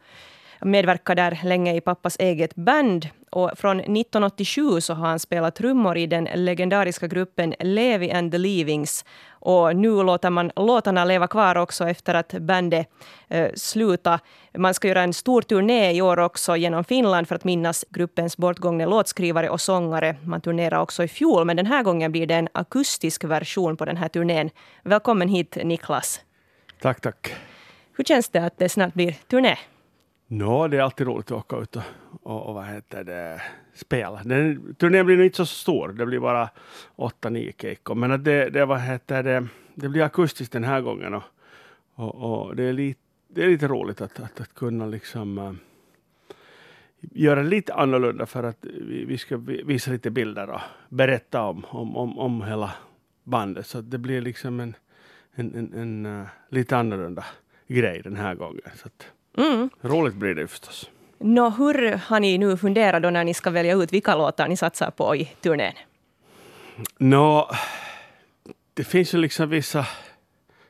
medverkat 0.60 1.16
där 1.16 1.40
länge 1.44 1.74
i 1.76 1.80
pappas 1.80 2.16
eget 2.18 2.54
band. 2.54 3.08
Och 3.32 3.50
från 3.56 3.80
1987 3.80 4.80
så 4.80 4.94
har 4.94 5.08
han 5.08 5.18
spelat 5.18 5.54
trummor 5.54 5.96
i 5.96 6.06
den 6.06 6.28
legendariska 6.34 7.06
gruppen 7.06 7.54
Levi 7.60 8.10
and 8.10 8.32
the 8.32 8.38
Leavings. 8.38 9.04
Och 9.30 9.76
nu 9.76 10.02
låter 10.02 10.30
man 10.30 10.50
låtarna 10.56 11.04
leva 11.04 11.26
kvar 11.26 11.56
också 11.56 11.88
efter 11.88 12.14
att 12.14 12.32
bandet 12.32 12.88
eh, 13.28 13.50
slutar. 13.54 14.20
Man 14.58 14.74
ska 14.74 14.88
göra 14.88 15.02
en 15.02 15.12
stor 15.12 15.42
turné 15.42 15.92
i 15.92 16.02
år 16.02 16.18
också 16.18 16.56
genom 16.56 16.84
Finland 16.84 17.28
för 17.28 17.34
att 17.34 17.44
minnas 17.44 17.84
gruppens 17.90 18.36
bortgångne 18.36 18.86
låtskrivare 18.86 19.50
och 19.50 19.60
sångare. 19.60 20.16
Man 20.24 20.40
turnerade 20.40 20.82
också 20.82 21.04
i 21.04 21.08
fjol, 21.08 21.44
men 21.44 21.56
den 21.56 21.66
här 21.66 21.82
gången 21.82 22.12
blir 22.12 22.26
det 22.26 22.34
en 22.34 22.48
akustisk 22.52 23.24
version 23.24 23.76
på 23.76 23.84
den 23.84 23.96
här 23.96 24.08
turnén. 24.08 24.50
Välkommen 24.82 25.28
hit 25.28 25.58
Niklas. 25.64 26.20
Tack, 26.82 27.00
tack. 27.00 27.34
Hur 27.96 28.04
känns 28.04 28.28
det 28.28 28.38
att 28.38 28.58
det 28.58 28.68
snart 28.68 28.94
blir 28.94 29.12
turné? 29.12 29.56
Nå, 30.34 30.68
det 30.68 30.76
är 30.76 30.82
alltid 30.82 31.06
roligt 31.06 31.30
att 31.30 31.38
åka 31.38 31.56
ut 31.56 31.76
och, 31.76 31.82
och, 32.22 32.46
och 32.46 32.54
vad 32.54 32.66
heter 32.66 33.04
det, 33.04 33.42
spela. 33.74 34.22
Den, 34.24 34.74
turnén 34.74 35.06
blir 35.06 35.16
nog 35.16 35.26
inte 35.26 35.36
så 35.36 35.46
stor, 35.46 35.88
det 35.88 36.06
blir 36.06 36.20
bara 36.20 36.48
8-9 36.96 37.52
keikko, 37.58 37.94
Men 37.94 38.12
att 38.12 38.24
det, 38.24 38.50
det, 38.50 38.64
vad 38.64 38.80
heter 38.80 39.22
det, 39.22 39.46
det 39.74 39.88
blir 39.88 40.02
akustiskt 40.02 40.52
den 40.52 40.64
här 40.64 40.80
gången 40.80 41.14
och, 41.14 41.22
och, 41.94 42.14
och 42.14 42.56
det, 42.56 42.62
är 42.62 42.72
lite, 42.72 43.00
det 43.28 43.42
är 43.42 43.48
lite 43.48 43.68
roligt 43.68 44.00
att, 44.00 44.20
att, 44.20 44.40
att 44.40 44.54
kunna 44.54 44.86
liksom 44.86 45.38
äh, 45.38 45.52
göra 47.00 47.42
lite 47.42 47.74
annorlunda 47.74 48.26
för 48.26 48.42
att 48.42 48.58
vi, 48.60 49.04
vi 49.04 49.18
ska 49.18 49.36
visa 49.64 49.90
lite 49.90 50.10
bilder 50.10 50.50
och 50.50 50.60
berätta 50.88 51.42
om, 51.42 51.64
om, 51.68 51.96
om, 51.96 52.18
om 52.18 52.42
hela 52.42 52.72
bandet. 53.24 53.66
Så 53.66 53.80
det 53.80 53.98
blir 53.98 54.20
liksom 54.20 54.60
en, 54.60 54.74
en, 55.34 55.54
en, 55.54 55.72
en 55.72 56.06
uh, 56.06 56.26
lite 56.48 56.76
annorlunda 56.76 57.24
grej 57.66 58.02
den 58.02 58.16
här 58.16 58.34
gången. 58.34 58.70
Så 58.74 58.86
att, 58.86 59.06
Mm. 59.38 59.70
Roligt 59.80 60.14
blir 60.14 60.34
det 60.34 60.46
förstås. 60.48 60.90
Nå, 61.18 61.48
hur 61.50 61.92
har 62.06 62.20
ni 62.20 62.38
nu 62.38 62.56
funderat 62.56 63.02
då 63.02 63.10
när 63.10 63.24
ni 63.24 63.34
ska 63.34 63.50
välja 63.50 63.74
ut 63.74 63.92
vilka 63.92 64.16
låtar 64.16 64.48
ni 64.48 64.56
satsar 64.56 64.90
på 64.90 65.16
i 65.16 65.24
turnén? 65.40 65.72
Nå, 66.98 67.50
det 68.74 68.84
finns 68.84 69.14
ju 69.14 69.18
liksom 69.18 69.50
vissa 69.50 69.86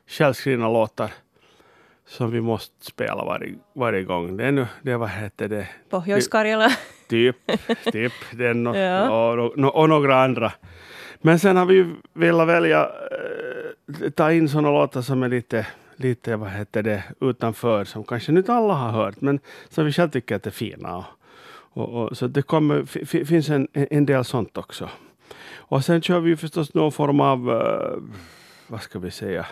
självskrivna 0.06 0.68
låtar 0.68 1.10
som 2.06 2.30
vi 2.30 2.40
måste 2.40 2.84
spela 2.84 3.24
varje, 3.24 3.54
varje 3.74 4.02
gång. 4.02 4.36
Det 4.36 4.44
är 4.44 4.52
nu, 4.52 4.66
det 4.82 4.96
vad 4.96 5.10
heter 5.10 5.48
det? 5.48 5.68
Pohjois-Karjala? 5.90 6.70
Typ, 7.08 7.36
typ. 7.92 8.12
Det 8.32 8.46
är 8.46 8.54
no, 8.54 8.76
Ja. 8.76 9.32
och, 9.32 9.58
och, 9.58 9.74
och 9.76 9.88
några 9.88 10.22
andra. 10.24 10.52
Men 11.20 11.38
sen 11.38 11.56
har 11.56 11.66
vi 11.66 11.74
ju 11.74 11.86
velat 12.14 12.48
välja, 12.48 12.80
eh, 12.82 14.10
ta 14.10 14.32
in 14.32 14.48
sådana 14.48 14.70
låtar 14.70 15.02
som 15.02 15.22
är 15.22 15.28
lite, 15.28 15.66
lite, 15.96 16.36
vad 16.36 16.50
heter 16.50 16.82
det, 16.82 17.04
utanför, 17.20 17.84
som 17.84 18.04
kanske 18.04 18.32
inte 18.32 18.52
alla 18.52 18.74
har 18.74 18.90
hört, 18.90 19.20
men 19.20 19.40
som 19.68 19.84
vi 19.86 19.92
själv 19.92 20.10
tycker 20.10 20.36
att 20.36 20.46
är 20.46 20.50
fina. 20.50 21.04
Och, 21.74 21.88
och, 21.88 22.16
så 22.16 22.26
det 22.26 22.42
kommer, 22.42 22.84
fi- 22.84 23.06
fi- 23.06 23.24
finns 23.24 23.48
en, 23.50 23.68
en 23.72 24.06
del 24.06 24.24
sånt 24.24 24.58
också. 24.58 24.88
Och 25.54 25.84
sen 25.84 26.02
kör 26.02 26.20
vi 26.20 26.30
ju 26.30 26.36
förstås 26.36 26.74
någon 26.74 26.92
form 26.92 27.20
av, 27.20 27.50
eh, 27.50 27.98
vad 28.68 28.82
ska 28.82 28.98
vi 28.98 29.10
säga, 29.10 29.46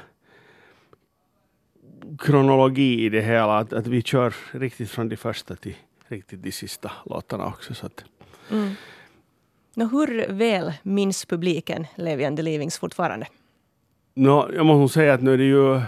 kronologi 2.19 3.05
i 3.05 3.09
det 3.09 3.21
hela. 3.21 3.59
Att, 3.59 3.73
att 3.73 3.87
vi 3.87 4.03
kör 4.03 4.35
riktigt 4.53 4.91
från 4.91 5.09
de 5.09 5.17
första 5.17 5.57
till 5.57 5.77
riktigt 6.09 6.43
de 6.43 6.53
sista 6.53 6.93
låtarna 7.07 7.47
också. 7.47 7.75
Så 7.75 7.87
att, 7.87 8.05
Mm. 8.51 8.75
Hur 9.75 10.33
väl 10.33 10.73
minns 10.83 11.25
publiken 11.25 11.87
Levi 11.95 12.25
and 12.25 12.37
the 12.37 12.43
Leavings 12.43 12.79
fortfarande? 12.79 13.27
Nå, 14.15 14.51
jag 14.55 14.67
måste 14.67 14.95
säga 14.95 15.15
att 15.15 15.23
nu 15.23 15.33
är 15.35 15.39
det 15.39 15.45
ju, 15.45 15.81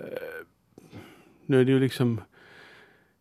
Eh, 0.00 0.46
nu 1.46 1.60
är 1.60 1.64
det 1.64 1.72
ju 1.72 1.80
liksom 1.80 2.20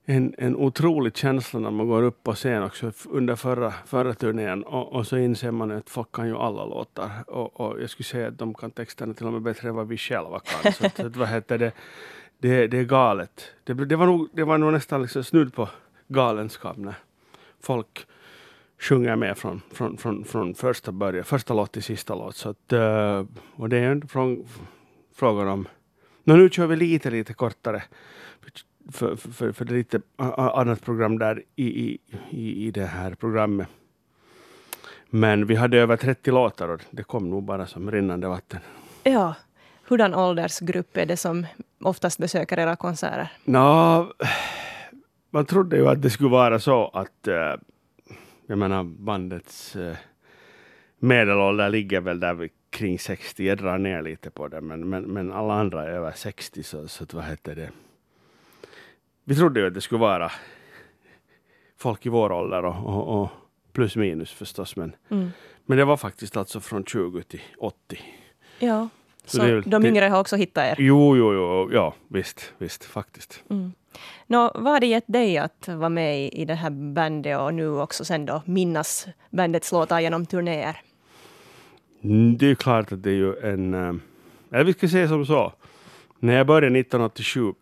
en, 0.05 0.35
en 0.37 0.55
otrolig 0.55 1.17
känsla 1.17 1.59
när 1.59 1.71
man 1.71 1.87
går 1.87 2.03
upp 2.03 2.23
på 2.23 2.33
scen 2.33 2.63
också 2.63 2.91
under 3.09 3.35
förra, 3.35 3.71
förra 3.71 4.13
turnén 4.13 4.63
och, 4.63 4.93
och 4.93 5.07
så 5.07 5.17
inser 5.17 5.51
man 5.51 5.71
att 5.71 5.89
folk 5.89 6.11
kan 6.11 6.27
ju 6.27 6.35
alla 6.35 6.65
låtar 6.65 7.09
och, 7.27 7.59
och 7.59 7.81
jag 7.81 7.89
skulle 7.89 8.05
säga 8.05 8.27
att 8.27 8.37
de 8.37 8.53
kan 8.53 8.71
texterna 8.71 9.13
till 9.13 9.25
och 9.25 9.33
med 9.33 9.41
bättre 9.41 9.69
än 9.69 9.75
vad 9.75 9.87
vi 9.87 9.97
själva 9.97 10.39
kan. 10.39 10.73
Så 10.73 10.85
att, 10.85 10.99
att, 10.99 11.15
vad 11.15 11.27
heter 11.27 11.57
det, 11.57 11.71
det, 12.37 12.67
det 12.67 12.77
är 12.77 12.83
galet. 12.83 13.51
Det, 13.63 13.73
det, 13.73 13.95
var 13.95 14.05
nog, 14.05 14.29
det 14.33 14.43
var 14.43 14.57
nog 14.57 14.73
nästan 14.73 15.01
liksom 15.01 15.23
snudd 15.23 15.53
på 15.53 15.69
galenskap 16.07 16.77
när 16.77 16.95
folk 17.59 18.05
sjunger 18.79 19.15
med 19.15 19.37
från, 19.37 19.61
från, 19.71 19.97
från, 19.97 20.25
från 20.25 20.55
första 20.55 20.91
början, 20.91 21.23
första 21.23 21.53
låt 21.53 21.71
till 21.71 21.83
sista 21.83 22.15
låt. 22.15 22.35
Så 22.35 22.49
att, 22.49 22.73
eh, 22.73 23.25
och 23.55 23.69
det 23.69 23.77
är 23.77 23.95
ju 23.95 24.01
från, 24.01 24.45
frågan 25.15 25.47
om... 25.47 25.67
Nå, 26.29 26.35
nu 26.35 26.49
kör 26.49 26.67
vi 26.67 26.75
lite, 26.75 27.09
lite 27.09 27.33
kortare. 27.33 27.83
För, 28.91 29.15
för, 29.15 29.31
för, 29.31 29.51
för 29.51 29.65
det 29.65 29.73
är 29.73 29.77
lite 29.77 30.01
annat 30.37 30.81
program 30.81 31.19
där 31.19 31.43
i, 31.55 31.97
i, 32.29 32.67
i, 32.67 32.71
det 32.71 32.85
här 32.85 33.15
programmet. 33.15 33.67
Men 35.09 35.45
vi 35.45 35.55
hade 35.55 35.77
över 35.77 35.97
30 35.97 36.31
låtar 36.31 36.69
och 36.69 36.81
det 36.91 37.03
kom 37.03 37.29
nog 37.29 37.43
bara 37.43 37.67
som 37.67 37.91
rinnande 37.91 38.27
vatten. 38.27 38.59
Ja, 39.03 39.35
hurdan 39.87 40.15
åldersgrupp 40.15 40.97
är 40.97 41.05
det 41.05 41.17
som 41.17 41.45
oftast 41.83 42.19
besöker 42.19 42.59
era 42.59 42.75
konserter? 42.75 43.31
Nå, 43.45 44.13
man 45.29 45.45
trodde 45.45 45.77
ju 45.77 45.87
att 45.87 46.01
det 46.01 46.09
skulle 46.09 46.29
vara 46.29 46.59
så 46.59 46.87
att 46.87 47.27
eh, 47.27 47.55
jag 48.47 48.57
menar 48.57 48.83
bandets 48.83 49.75
eh, 49.75 49.95
medelålder 50.99 51.69
ligger 51.69 52.01
väl 52.01 52.19
där 52.19 52.33
kring 52.69 52.99
60. 52.99 53.43
Jag 53.47 53.57
drar 53.57 53.77
ner 53.77 54.01
lite 54.01 54.29
på 54.31 54.47
det, 54.47 54.61
men, 54.61 54.89
men, 54.89 55.03
men 55.03 55.31
alla 55.31 55.53
andra 55.53 55.83
är 55.83 55.89
över 55.89 56.11
60 56.11 56.63
så, 56.63 56.87
så 56.87 57.05
vad 57.13 57.23
heter 57.25 57.55
det? 57.55 57.69
Vi 59.23 59.35
trodde 59.35 59.59
ju 59.59 59.67
att 59.67 59.73
det 59.73 59.81
skulle 59.81 59.99
vara 60.01 60.31
folk 61.77 62.05
i 62.05 62.09
vår 62.09 62.31
ålder 62.31 62.65
och, 62.65 62.85
och, 62.85 63.21
och 63.21 63.29
plus 63.73 63.95
minus 63.95 64.31
förstås, 64.31 64.75
men, 64.75 64.95
Mm. 65.09 65.29
men 65.65 65.77
det 65.77 65.85
var 65.85 65.97
faktiskt 65.97 66.37
alltså 66.37 66.59
från 66.59 66.83
20 66.85 67.23
till 67.23 67.41
80. 67.57 67.99
Ja, 68.59 68.89
Så 69.25 69.37
så, 69.37 69.43
det 69.43 69.61
de 69.61 69.85
yngre 69.85 70.05
har 70.05 70.19
också 70.19 70.35
hittat 70.35 70.63
er. 70.63 70.75
Jo, 70.83 71.17
jo, 71.17 71.33
jo, 71.33 71.69
ja, 71.73 71.93
visst, 72.07 72.53
visst, 72.57 72.83
faktiskt. 72.85 73.43
Mm. 73.49 73.73
Nå, 74.27 74.51
vad 74.55 74.73
har 74.73 74.79
det 74.79 74.87
gett 74.87 75.07
dig 75.07 75.37
att 75.37 75.67
vara 75.67 75.89
med 75.89 76.19
i, 76.21 76.29
i 76.41 76.45
det 76.45 76.53
här 76.55 76.69
bandet 76.69 77.39
och 77.39 77.53
nu 77.53 77.69
också 77.69 78.05
sen 78.05 78.25
då 78.25 78.41
minnas 78.45 79.07
bandets 79.29 79.71
låtar 79.71 79.99
genom 79.99 80.25
turnéer? 80.25 80.81
Mm, 82.03 82.37
det 82.37 82.51
är 82.51 82.55
klart 82.55 82.91
att 82.91 83.03
det 83.03 83.09
är 83.09 83.15
ju 83.15 83.35
en... 83.39 83.73
Eh, 83.73 83.93
Eller 84.51 84.63
vi 84.63 84.73
ska 84.73 84.87
säga 84.87 85.07
som 85.07 85.25
så. 85.25 85.53
När 86.19 86.33
jag 86.33 86.47
började 86.47 86.79
1987 86.79 87.53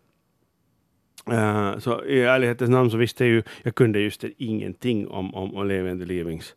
Uh, 1.30 1.34
eh, 1.34 1.78
så 1.78 2.04
i 2.04 2.20
ärlighetens 2.20 2.70
namn 2.70 2.90
så 2.90 2.96
visste 2.96 3.24
jag 3.24 3.30
ju, 3.30 3.42
jag 3.62 3.74
kunde 3.74 4.00
just 4.00 4.24
ingenting 4.36 5.08
om, 5.08 5.34
om, 5.34 5.54
om 5.54 5.70
and 5.70 6.00
the 6.00 6.06
Leavings. 6.06 6.54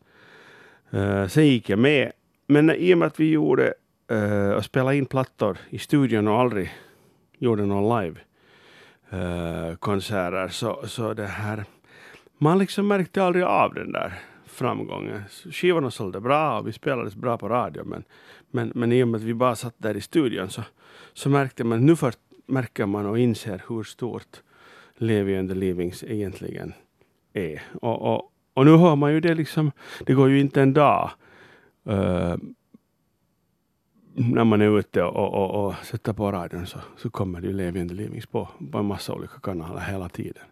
Uh, 0.94 1.00
eh, 1.00 1.26
sen 1.26 1.46
gick 1.46 1.70
jag 1.70 1.78
med. 1.78 2.12
Men 2.46 2.70
i 2.70 2.94
och 2.94 2.98
med 2.98 3.06
att 3.06 3.20
vi 3.20 3.30
gjorde 3.30 3.74
uh, 4.12 4.50
och 4.50 4.64
spelade 4.64 4.96
in 4.96 5.06
plattor 5.06 5.58
i 5.70 5.78
studion 5.78 6.28
och 6.28 6.40
aldrig 6.40 6.70
gjorde 7.38 7.66
någon 7.66 8.00
live 8.00 8.20
konserter 9.78 10.48
så, 10.48 10.82
så 10.86 11.14
det 11.14 11.26
här 11.26 11.64
man 12.38 12.58
liksom 12.58 12.88
märkte 12.88 13.22
aldrig 13.22 13.44
av 13.44 13.74
den 13.74 13.92
där 13.92 14.12
framgången. 14.52 15.22
Skivorna 15.50 15.90
sålde 15.90 16.20
bra 16.20 16.58
och 16.58 16.68
vi 16.68 16.72
spelades 16.72 17.16
bra 17.16 17.38
på 17.38 17.48
radio 17.48 17.84
men, 17.84 18.04
men, 18.50 18.72
men 18.74 18.92
i 18.92 19.02
och 19.02 19.08
med 19.08 19.18
att 19.18 19.24
vi 19.24 19.34
bara 19.34 19.56
satt 19.56 19.74
där 19.78 19.96
i 19.96 20.00
studion 20.00 20.50
så, 20.50 20.62
så 21.12 21.28
märkte 21.28 21.64
man, 21.64 21.86
nu 21.86 21.96
först 21.96 22.18
märker 22.46 22.86
man 22.86 23.06
och 23.06 23.18
inser 23.18 23.62
hur 23.68 23.82
stort 23.82 24.42
Levi 24.96 25.38
and 25.38 25.48
the 25.48 25.54
Leavings 25.54 26.04
egentligen 26.04 26.72
är. 27.32 27.62
Och, 27.80 28.02
och, 28.02 28.32
och 28.54 28.66
nu 28.66 28.76
hör 28.76 28.96
man 28.96 29.12
ju 29.12 29.20
det 29.20 29.34
liksom, 29.34 29.72
det 30.06 30.14
går 30.14 30.30
ju 30.30 30.40
inte 30.40 30.62
en 30.62 30.72
dag 30.72 31.10
uh, 31.88 32.36
när 34.14 34.44
man 34.44 34.62
är 34.62 34.78
ute 34.78 35.02
och, 35.02 35.34
och, 35.34 35.66
och 35.66 35.74
sätter 35.84 36.12
på 36.12 36.32
radion 36.32 36.66
så, 36.66 36.78
så 36.96 37.10
kommer 37.10 37.40
det 37.40 37.46
ju 37.46 37.52
Levi 37.52 37.80
and 37.80 37.90
the 37.90 37.96
Leavings 37.96 38.26
på, 38.26 38.48
på 38.72 38.78
en 38.78 38.84
massa 38.84 39.14
olika 39.14 39.40
kanaler 39.40 39.80
hela 39.80 40.08
tiden. 40.08 40.44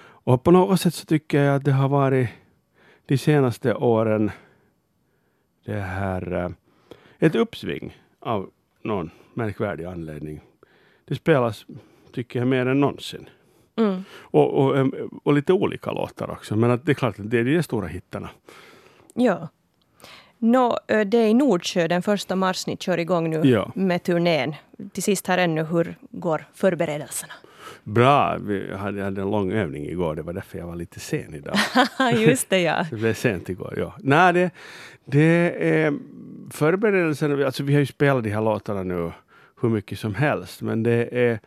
Och 0.00 0.42
på 0.42 0.50
något 0.50 0.80
sätt 0.80 0.94
så 0.94 1.06
tycker 1.06 1.42
jag 1.42 1.56
att 1.56 1.64
det 1.64 1.72
har 1.72 1.88
varit 1.88 2.28
de 3.08 3.18
senaste 3.18 3.74
åren 3.74 4.30
det 5.64 5.80
här 5.80 6.32
eh, 6.32 6.50
ett 7.18 7.34
uppsving 7.34 7.96
av 8.20 8.50
någon 8.82 9.10
märkvärdig 9.34 9.84
anledning. 9.84 10.40
Det 11.04 11.14
spelas, 11.14 11.66
tycker 12.12 12.38
jag, 12.38 12.48
mer 12.48 12.66
än 12.66 12.80
någonsin. 12.80 13.28
Mm. 13.76 14.04
Och, 14.12 14.54
och, 14.64 14.78
em, 14.78 14.94
och 15.24 15.32
lite 15.32 15.52
olika 15.52 15.92
låtar 15.92 16.30
också. 16.30 16.56
Men 16.56 16.70
att 16.70 16.86
det 16.86 16.92
är 16.92 16.94
klart 16.94 17.18
att 17.20 17.30
det 17.30 17.38
är 17.38 17.44
de 17.44 17.62
stora 17.62 17.86
hittarna. 17.86 18.30
Ja. 19.14 19.48
Nå, 20.38 20.78
ö, 20.88 21.04
det 21.04 21.18
är 21.18 21.26
i 21.26 21.34
Nordsjö 21.34 21.88
den 21.88 22.02
första 22.02 22.36
mars 22.36 22.66
ni 22.66 22.76
kör 22.76 22.98
igång 22.98 23.30
nu 23.30 23.40
Ja. 23.44 23.72
med 23.74 24.02
turnén. 24.02 24.54
Till 24.92 25.02
sist 25.02 25.26
här 25.26 25.38
ännu, 25.38 25.64
hur 25.64 25.96
går 26.10 26.44
förberedelserna? 26.54 27.32
Bra. 27.84 28.38
Vi 28.38 28.74
hade, 28.74 29.02
hade 29.02 29.22
en 29.22 29.30
lång 29.30 29.52
övning 29.52 29.84
igår, 29.86 30.14
det 30.16 30.22
var 30.22 30.32
därför 30.32 30.58
jag 30.58 30.66
var 30.66 30.76
lite 30.76 31.00
sen 31.00 31.34
idag. 31.34 31.56
Just 32.16 32.50
det, 32.50 32.60
ja. 32.60 32.86
Det 32.90 32.96
blev 32.96 33.14
sent 33.14 33.48
igår, 33.48 33.74
ja. 33.76 33.94
Nej, 33.98 34.32
det, 34.32 34.50
det 35.04 35.54
är 35.70 35.98
förberedelserna, 36.50 37.46
alltså 37.46 37.62
vi 37.62 37.72
har 37.72 37.80
ju 37.80 37.86
spelat 37.86 38.24
de 38.24 38.30
här 38.30 38.42
låtarna 38.42 38.82
nu 38.82 39.12
hur 39.60 39.68
mycket 39.68 39.98
som 39.98 40.14
helst, 40.14 40.62
men 40.62 40.82
det 40.82 41.08
är 41.12 41.40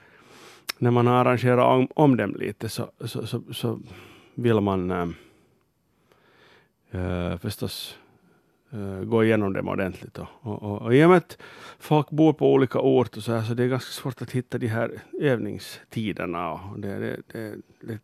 när 0.78 0.92
man 0.92 1.08
har 1.08 1.16
arrangerat 1.16 1.66
om, 1.66 1.88
om 1.96 2.18
dem 2.18 2.36
lite 2.40 2.70
så, 2.70 2.92
så, 3.00 3.28
så, 3.28 3.42
så 3.51 3.80
vill 4.36 4.60
man 4.60 4.92
äh, 6.92 7.38
förstås 7.38 7.98
Eh, 8.74 9.04
gå 9.04 9.24
igenom 9.24 9.54
dem 9.54 9.68
ordentligt. 9.68 10.18
Och, 10.18 10.28
och, 10.42 10.63
och, 10.63 10.82
och 10.82 10.96
i 10.96 11.06
och 11.06 11.10
med 11.10 11.18
att 11.18 11.38
folk 11.80 12.10
bor 12.10 12.34
på 12.34 12.54
olika 12.54 12.80
orter 12.80 13.22
så, 13.22 13.32
här, 13.32 13.42
så 13.42 13.54
det 13.54 13.63
är 13.63 13.68
ganska 13.68 13.92
svårt 13.92 14.22
att 14.22 14.32
hitta 14.32 14.58
de 14.58 14.68
här 14.68 15.01
övningstiderna. 15.20 16.51
Och 16.51 16.80
det, 16.80 17.00
det, 17.00 17.22
det, 17.28 17.56
det 17.82 17.94
är 17.94 18.00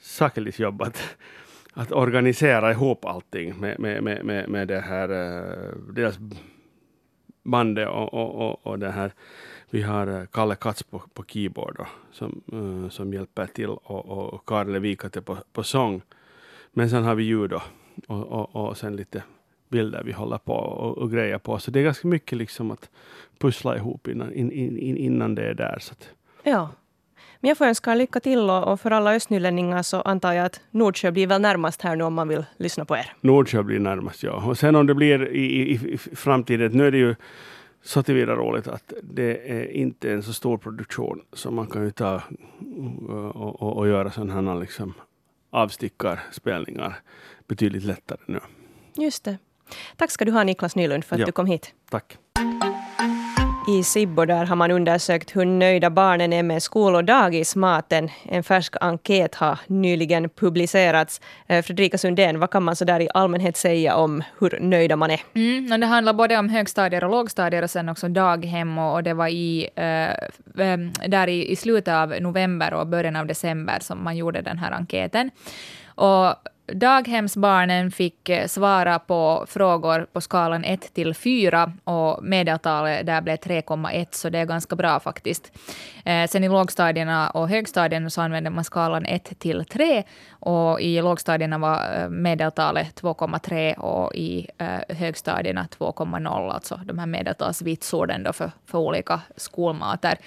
sakeligt 0.00 0.58
jobb 0.58 0.82
att, 0.82 1.16
att 1.72 1.92
organisera 1.92 2.70
ihop 2.70 3.04
allting 3.04 3.56
med, 3.60 3.80
med, 3.80 4.02
med, 4.02 4.24
med, 4.24 4.48
med 4.48 4.68
det 4.68 4.80
här, 4.80 5.08
eh, 5.08 5.72
deras 5.92 6.18
bandet 7.42 7.88
och, 7.88 8.14
och, 8.14 8.34
och, 8.34 8.66
och 8.66 8.78
det 8.78 8.90
här 8.90 9.12
vi 9.70 9.82
har 9.82 10.06
eh, 10.06 10.26
Kalle 10.26 10.54
Katz 10.54 10.82
på, 10.82 11.02
på 11.14 11.24
keyboard 11.24 11.76
då, 11.76 11.86
som, 12.12 12.42
uh, 12.52 12.88
som 12.88 13.12
hjälper 13.12 13.46
till 13.46 13.68
och, 13.68 14.34
och 14.34 14.46
Karle 14.46 14.78
Vikate 14.78 15.22
på, 15.22 15.38
på 15.52 15.62
sång. 15.62 16.02
Men 16.72 16.90
sen 16.90 17.04
har 17.04 17.14
vi 17.14 17.24
ljud 17.24 17.52
och, 17.52 17.62
och, 18.06 18.56
och 18.56 18.76
sen 18.76 18.96
lite 18.96 19.22
bilder 19.68 20.02
vi 20.04 20.12
håller 20.12 20.38
på 20.38 20.52
och, 20.52 20.98
och 20.98 21.12
grejer 21.12 21.38
på. 21.38 21.58
Så 21.58 21.70
det 21.70 21.80
är 21.80 21.84
ganska 21.84 22.08
mycket 22.08 22.38
liksom 22.38 22.70
att 22.70 22.90
pussla 23.38 23.76
ihop 23.76 24.08
innan, 24.08 24.32
in, 24.32 24.52
in, 24.52 24.96
innan 24.96 25.34
det 25.34 25.42
är 25.42 25.54
där. 25.54 25.78
Så 25.80 25.92
att. 25.92 26.08
Ja. 26.42 26.70
Men 27.40 27.48
jag 27.48 27.58
får 27.58 27.64
önska 27.64 27.94
lycka 27.94 28.20
till 28.20 28.50
och, 28.50 28.72
och 28.72 28.80
för 28.80 28.90
alla 28.90 29.14
östnylänningar 29.14 29.82
så 29.82 30.00
antar 30.00 30.32
jag 30.32 30.46
att 30.46 30.60
Nordsjö 30.70 31.10
blir 31.10 31.26
väl 31.26 31.40
närmast 31.40 31.82
här 31.82 31.96
nu 31.96 32.04
om 32.04 32.14
man 32.14 32.28
vill 32.28 32.44
lyssna 32.56 32.84
på 32.84 32.96
er. 32.96 33.12
Nordsjö 33.20 33.62
blir 33.62 33.78
närmast, 33.78 34.22
ja. 34.22 34.32
Och 34.32 34.58
sen 34.58 34.76
om 34.76 34.86
det 34.86 34.94
blir 34.94 35.28
i, 35.28 35.72
i, 35.72 35.92
i 35.92 35.98
framtiden, 35.98 36.72
nu 36.72 36.86
är 36.86 36.90
det 36.90 36.98
ju 36.98 37.14
så 37.82 38.02
tillvida 38.02 38.34
roligt 38.34 38.68
att 38.68 38.92
det 39.02 39.50
är 39.50 39.70
inte 39.70 40.12
en 40.12 40.22
så 40.22 40.32
stor 40.32 40.58
produktion 40.58 41.22
så 41.32 41.50
man 41.50 41.66
kan 41.66 41.84
ju 41.84 41.90
ta 41.90 42.22
och, 43.34 43.62
och, 43.62 43.76
och 43.76 43.88
göra 43.88 44.10
sådana 44.10 44.52
här 44.52 44.60
liksom 44.60 44.94
avstickarspelningar 45.50 46.94
betydligt 47.48 47.84
lättare 47.84 48.20
nu. 48.26 48.40
Just 48.96 49.24
det. 49.24 49.38
Tack 49.96 50.10
ska 50.10 50.24
du 50.24 50.32
ha 50.32 50.44
Niklas 50.44 50.76
Nylund 50.76 51.04
för 51.04 51.14
att 51.16 51.20
Ja. 51.20 51.26
du 51.26 51.32
kom 51.32 51.46
hit. 51.46 51.72
Tack. 51.90 52.16
I 53.68 53.82
Sibbo 53.82 54.24
där 54.24 54.44
har 54.44 54.56
man 54.56 54.70
undersökt 54.70 55.36
hur 55.36 55.44
nöjda 55.44 55.90
barnen 55.90 56.32
är 56.32 56.42
med 56.42 56.62
skol 56.62 56.94
och 56.94 57.04
dagismaten. 57.04 58.08
En 58.24 58.42
färsk 58.42 58.74
enkät 58.80 59.34
har 59.34 59.58
nyligen 59.66 60.28
publicerats. 60.28 61.20
Eh, 61.46 61.62
Fredrika 61.62 61.98
Sundén, 61.98 62.40
vad 62.40 62.50
kan 62.50 62.62
man 62.62 62.76
så 62.76 62.84
där 62.84 63.00
i 63.00 63.08
allmänhet 63.14 63.56
säga 63.56 63.96
om 63.96 64.22
hur 64.38 64.58
nöjda 64.60 64.96
man 64.96 65.10
är? 65.10 65.20
Mm, 65.34 65.80
det 65.80 65.86
handlar 65.86 66.12
både 66.12 66.36
om 66.38 66.48
högstadier 66.48 67.04
och 67.04 67.10
lågstadier 67.10 67.62
och 67.62 67.70
sen 67.70 67.88
också 67.88 68.08
daghem 68.08 68.78
och, 68.78 68.92
och 68.94 69.02
det 69.02 69.14
var 69.14 69.28
i, 69.28 69.68
eh, 69.76 70.66
em, 70.72 70.92
där 71.08 71.28
i, 71.28 71.50
i 71.52 71.56
slutet 71.56 71.94
av 71.94 72.14
november 72.20 72.74
och 72.74 72.86
början 72.86 73.16
av 73.16 73.26
december 73.26 73.78
som 73.80 74.04
man 74.04 74.16
gjorde 74.16 74.40
den 74.42 74.58
här 74.58 74.72
enkäten. 74.72 75.30
Och 75.86 76.34
daghemsbarnen 76.66 77.90
fick 77.90 78.28
eh, 78.28 78.46
svara 78.46 78.98
på 78.98 79.46
frågor 79.48 80.06
på 80.12 80.20
skalan 80.20 80.64
1 80.64 80.94
till 80.94 81.14
4 81.14 81.72
och 81.84 82.24
medeltalet 82.24 83.06
där 83.06 83.20
blev 83.20 83.36
3,1 83.36 84.06
så 84.10 84.30
det 84.30 84.38
är 84.38 84.44
ganska 84.44 84.76
bra 84.76 85.00
faktiskt. 85.00 85.52
Eh, 86.04 86.28
sen 86.28 86.44
i 86.44 86.48
lågstadierna 86.48 87.30
och 87.30 87.48
högstadierna 87.48 88.10
så 88.10 88.20
använde 88.20 88.50
man 88.50 88.64
skalan 88.64 89.06
1 89.06 89.38
till 89.38 89.64
3 89.64 90.04
och 90.46 90.80
i 90.80 91.02
lågstadierna 91.02 91.58
var 91.58 92.02
eh, 92.02 92.08
medeltalet 92.08 93.02
2,3 93.02 93.74
och 93.78 94.14
i 94.14 94.48
eh, 94.58 94.96
högstadierna 94.96 95.68
2,0, 95.78 96.50
alltså 96.52 96.80
de 96.84 96.98
här 96.98 97.06
medeltalsvitsorden 97.06 98.22
då 98.22 98.32
för, 98.32 98.50
för 98.66 98.78
olika 98.78 99.20
skolmater. 99.36 100.18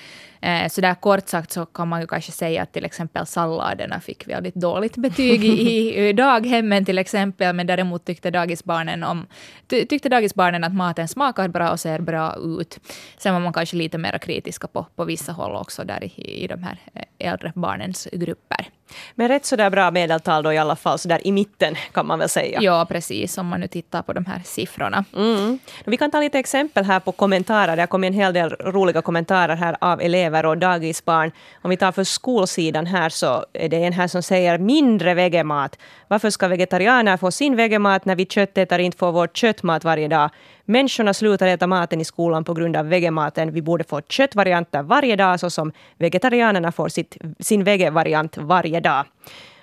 Eh, 0.41 0.67
så 0.67 0.82
där 0.82 0.96
kort 0.96 1.28
sagt 1.28 1.52
så 1.52 1.65
kan 1.65 1.88
man 1.88 2.02
ju 2.02 2.08
kanske 2.08 2.32
säga 2.32 2.63
att 2.63 2.74
till 2.74 2.86
exempel 2.86 3.26
salladerna 3.26 4.00
fick 4.00 4.28
väldigt 4.28 4.56
dåligt 4.56 4.98
betyg 4.98 5.46
i, 5.46 6.10
i 6.10 6.13
daghemmen 6.28 6.86
till 6.86 6.98
exempel, 6.98 7.56
men 7.56 7.67
däremot 7.67 8.06
tyckte 8.06 8.32
dagisbarnen, 8.32 9.04
om, 9.04 9.28
ty, 9.67 9.86
tyckte 9.86 10.10
dagisbarnen 10.10 10.63
att 10.63 10.74
maten 10.74 11.08
smakar 11.08 11.48
bra 11.48 11.72
och 11.72 11.80
ser 11.80 12.00
bra 12.00 12.36
ut. 12.36 12.80
Sen 13.17 13.34
var 13.34 13.41
man 13.41 13.54
kanske 13.54 13.76
lite 13.76 13.98
mer 13.98 14.17
kritiska 14.17 14.67
på, 14.67 14.86
på 14.96 15.06
vissa 15.06 15.32
håll 15.32 15.56
också 15.56 15.84
där 15.84 16.04
i, 16.04 16.43
i 16.43 16.48
de 16.48 16.63
här 16.63 16.80
äldre 17.20 17.52
barnens 17.56 18.08
grupper. 18.12 18.70
Men 19.15 19.28
rätt 19.28 19.45
så 19.45 19.56
där 19.56 19.69
bra 19.69 19.91
medeltal 19.91 20.43
då 20.43 20.54
i 20.54 20.58
alla 20.58 20.75
fall, 20.75 20.99
så 20.99 21.08
där 21.08 21.28
i 21.28 21.32
mitten 21.32 21.75
kan 21.93 22.08
man 22.08 22.19
väl 22.19 22.30
säga. 22.30 22.60
Ja, 22.62 22.86
precis, 22.89 23.38
om 23.38 23.47
man 23.47 23.60
nu 23.60 23.67
tittar 23.67 24.02
på 24.02 24.13
de 24.13 24.25
här 24.25 24.41
siffrorna. 24.45 25.06
Mm. 25.15 25.60
Vi 25.86 25.97
kan 25.97 26.12
ta 26.12 26.19
lite 26.19 26.39
exempel 26.39 26.86
här 26.86 26.99
på 26.99 27.12
kommentarer. 27.12 27.75
Det 27.75 27.82
har 27.82 27.88
kommit 27.88 28.08
en 28.08 28.13
hel 28.13 28.34
del 28.34 28.49
roliga 28.49 29.02
kommentarer 29.02 29.56
här 29.56 29.78
av 29.82 30.02
elever 30.02 30.45
och 30.45 30.58
dagisbarn. 30.58 31.32
Om 31.62 31.69
vi 31.69 31.78
tar 31.78 31.91
för 31.91 32.04
skolsidan 32.04 32.86
här 32.86 33.10
så 33.10 33.45
är 33.54 33.69
det 33.69 33.84
en 33.84 33.93
här 33.93 34.08
som 34.08 34.23
säger 34.23 34.58
mindre 34.58 35.13
vegemat. 35.13 35.78
Varför 36.08 36.30
ska 36.30 36.47
vegetarianer 36.47 37.17
få 37.17 37.32
sin 37.32 37.56
vegemat 37.56 38.06
när 38.06 38.15
vi 38.15 38.25
köttätare 38.25 38.84
inte 38.84 38.97
får 38.97 39.12
vår 39.12 39.28
köttmat 39.28 39.84
varje 39.84 40.08
dag? 40.08 40.30
Människorna 40.69 41.13
slutar 41.13 41.47
äta 41.47 41.67
maten 41.67 42.01
i 42.01 42.05
skolan 42.05 42.43
på 42.43 42.53
grund 42.53 42.75
av 42.75 42.88
vegematen. 42.88 43.51
Vi 43.51 43.62
borde 43.62 43.84
få 43.84 44.01
köttvarianter 44.01 44.84
varje 44.84 45.15
dag 45.15 45.39
så 45.39 45.49
som 45.49 45.71
vegetarianerna 45.97 46.71
får 46.71 46.89
sitt, 46.89 47.17
sin 47.39 47.63
vegevariant 47.63 48.38
varje 48.38 48.79
dag. 48.79 49.05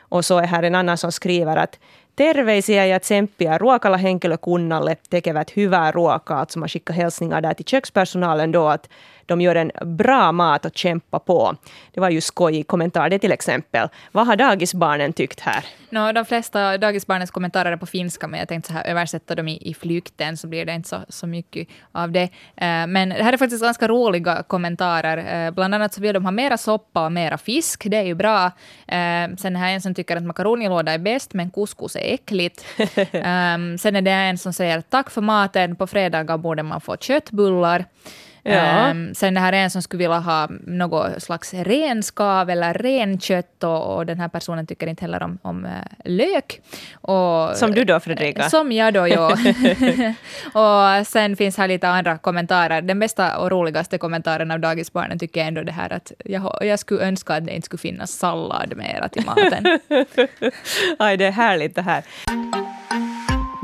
Och 0.01 0.25
så 0.25 0.39
är 0.39 0.47
här 0.47 0.63
en 0.63 0.75
annan 0.75 0.99
som 0.99 1.13
skriver 1.13 1.57
att 1.57 1.79
Terveisiä 2.17 2.87
ja 2.87 3.01
tsemppiä 3.01 3.59
ruokala 3.59 3.97
henkilökunnalle 3.97 4.97
tekevät 5.11 5.57
hyvää 5.57 5.91
ruokaa. 5.91 6.41
Alltså 6.41 6.59
man 6.59 6.69
skickar 6.69 6.97
hälsningar 6.97 7.43
där 7.43 7.55
till 7.55 7.65
kökspersonalen 7.65 8.53
då 8.53 8.67
att 8.69 8.89
de 9.27 9.41
gör 9.41 9.55
en 9.55 9.73
bra 9.85 10.33
mat 10.33 10.67
att 10.67 10.77
kämpa 10.77 11.19
på. 11.19 11.57
Det 11.95 12.01
var 12.01 12.11
ju 12.11 12.21
skojig 12.21 12.67
kommentar 12.67 13.11
det 13.11 13.19
till 13.19 13.33
exempel. 13.33 13.89
Vad 14.13 14.27
har 14.27 14.37
dagisbarnen 14.37 15.13
tyckt 15.13 15.41
här? 15.41 15.65
No, 15.91 16.13
de 16.13 16.25
flesta 16.25 16.79
dagisbarnens 16.79 17.31
kommentarer 17.31 17.73
är 17.73 17.77
på 17.77 17.87
finska, 17.87 18.29
men 18.29 18.41
jag 18.41 18.49
tänkte 18.49 18.69
så 18.69 18.75
här, 18.75 18.87
översätta 18.87 19.35
dem 19.35 19.49
i, 19.49 19.71
i 19.71 19.75
flykten 19.75 20.37
så 20.37 20.49
blir 20.49 20.65
det 20.65 20.75
inte 20.75 20.89
så, 20.89 21.01
så 21.09 21.27
mycket 21.27 21.69
av 21.93 22.13
det. 22.13 22.23
Eh, 22.57 22.87
men 22.87 23.09
det 23.09 23.25
här 23.25 23.33
är 23.33 23.37
faktiskt 23.37 23.63
ganska 23.63 23.89
roliga 23.89 24.43
kommentarer. 24.43 25.47
Eh, 25.47 25.51
bland 25.51 25.75
annat 25.75 25.95
så 25.95 26.01
vill 26.01 26.15
de 26.15 26.25
ha 26.25 26.31
mera 26.31 26.57
soppa 26.57 27.05
och 27.05 27.13
mera 27.13 27.39
fisk. 27.39 27.87
Det 27.91 27.97
är 27.97 28.03
ju 28.03 28.15
bra. 28.15 28.45
Eh, 28.89 29.37
sen 29.39 29.57
är 29.57 29.67
det 29.67 29.73
en 29.73 29.81
som 29.81 29.95
tycker 29.95 30.17
att 30.17 30.25
makaronilåda 30.25 30.93
är 30.93 30.99
bäst, 30.99 31.35
men 31.35 31.51
couscous 31.51 31.97
är 31.97 32.01
äckligt. 32.15 32.65
Eh, 33.13 33.59
sen 33.79 33.97
är 33.97 34.03
det 34.03 34.11
en 34.11 34.39
som 34.39 34.53
säger 34.53 34.81
tack 34.81 35.11
för 35.11 35.21
maten. 35.21 35.77
På 35.77 35.87
fredagar 35.87 36.39
borde 36.39 36.63
man 36.63 36.81
få 36.81 36.97
köttbullar. 36.97 37.85
Ja. 38.47 38.91
Um, 38.91 39.15
sen 39.15 39.35
det 39.35 39.41
här 39.41 39.53
är 39.53 39.57
en 39.57 39.71
som 39.71 39.83
skulle 39.83 39.99
vilja 39.99 40.19
ha 40.19 40.49
något 40.67 41.23
slags 41.23 41.55
renskav 41.55 42.51
eller 42.51 42.75
renkött 42.75 43.65
och, 43.65 43.97
och 43.97 44.07
den 44.07 44.21
här 44.21 44.29
personen 44.29 44.67
tycker 44.67 44.87
inte 44.87 45.05
heller 45.05 45.23
om, 45.23 45.39
om 45.43 45.65
uh, 45.65 45.71
lök. 46.05 46.61
Och, 46.95 47.57
Som 47.57 47.73
du 47.73 47.85
då, 47.85 48.01
Fredrika? 48.01 48.51
Som 48.51 48.73
jag 48.73 48.95
då, 48.95 49.09
ja. 49.09 49.27
och 51.01 51.07
sen 51.07 51.37
finns 51.37 51.57
här 51.57 51.69
lite 51.69 51.89
andra 51.89 52.19
kommentarer. 52.19 52.83
Den 52.83 52.99
bästa 52.99 53.39
och 53.39 53.51
roligaste 53.51 53.99
kommentaren 53.99 54.51
av 54.51 54.61
dagisbarnen 54.61 55.19
tycker 55.19 55.41
jag 55.41 55.49
ändå 55.49 55.63
det 55.63 55.73
här 55.73 55.93
att 55.93 56.13
jag, 56.25 56.59
jag 56.61 56.79
skulle 56.79 57.01
önska 57.01 57.35
att 57.35 57.47
det 57.47 57.55
inte 57.55 57.67
skulle 57.67 57.79
finnas 57.79 58.11
sallad 58.11 58.77
mera 58.77 59.09
till 59.09 59.25
maten. 59.27 59.79
Aj, 60.99 61.17
det 61.17 61.25
är 61.25 61.31
härligt 61.31 61.75
det 61.75 61.83
här. 61.83 62.05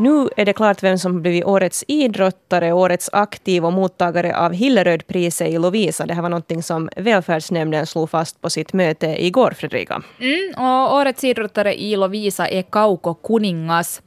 Nu 0.02 0.28
är 0.36 0.44
det 0.44 0.52
klart 0.52 0.82
vem 0.82 0.98
som 0.98 1.22
blivit 1.22 1.44
årets 1.44 1.84
idrottare, 1.88 2.72
årets 2.72 3.10
aktiv 3.12 3.64
och 3.64 3.72
mottagare 3.72 4.36
av 4.36 4.52
Hillerödpriset 4.52 5.48
i 5.48 5.58
Lovisa. 5.58 6.06
Det 6.06 6.14
här 6.14 6.22
var 6.22 6.28
någonting 6.28 6.62
som 6.62 6.88
välfärdsnämnden 6.96 7.86
slog 7.86 8.10
fast 8.10 8.40
på 8.40 8.50
sitt 8.50 8.72
möte 8.72 9.24
igår, 9.26 9.50
Fredrika. 9.50 10.02
Mm, 10.20 10.54
och 10.56 10.96
årets 10.96 11.24
idrottare 11.24 11.74
i 11.74 11.96
Lovisa 11.96 12.48
är 12.48 12.62
Kauko 12.62 13.14
Kuningas. 13.14 14.02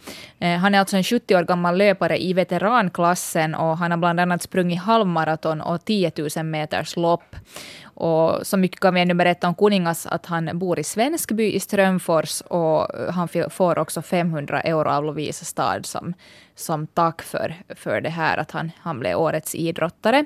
Eh, 0.46 0.58
han 0.58 0.76
är 0.76 0.80
alltså 0.80 0.98
en 0.98 1.04
70 1.04 1.36
år 1.36 1.44
gammal 1.44 1.78
löpare 1.78 2.24
i 2.24 2.34
veteranklassen 2.34 3.56
och 3.56 3.78
han 3.78 3.92
har 3.92 3.98
bland 3.98 4.20
annat 4.20 4.42
sprungit 4.42 4.80
halvmaraton 4.80 5.62
och 5.62 5.86
10 5.86 6.12
000 6.36 6.46
meters 6.46 6.96
lopp. 6.96 7.36
Och 7.84 8.48
så 8.48 8.58
mycket 8.58 8.80
kan 8.80 8.94
vi 8.94 9.02
ännu 9.02 9.14
berätta 9.14 9.48
om 9.48 9.56
Kuningas 9.56 10.06
att 10.06 10.26
han 10.26 10.60
bor 10.60 10.80
i 10.80 10.84
Svenskby 10.84 11.52
i 11.54 11.60
Strömfors 11.60 12.42
och 12.42 12.96
eh, 12.96 13.12
han 13.12 13.28
får 13.50 13.80
också 13.80 14.02
500 14.02 14.62
euro 14.62 14.90
av 14.90 15.04
Lovisa 15.04 15.46
stad 15.46 15.86
som, 15.86 16.14
som 16.56 16.88
tack 16.88 17.22
för, 17.22 17.56
för 17.76 18.02
det 18.02 18.10
här 18.10 18.38
att 18.38 18.52
han, 18.52 18.72
han 18.80 19.00
blev 19.00 19.18
årets 19.18 19.56
idrottare. 19.56 20.26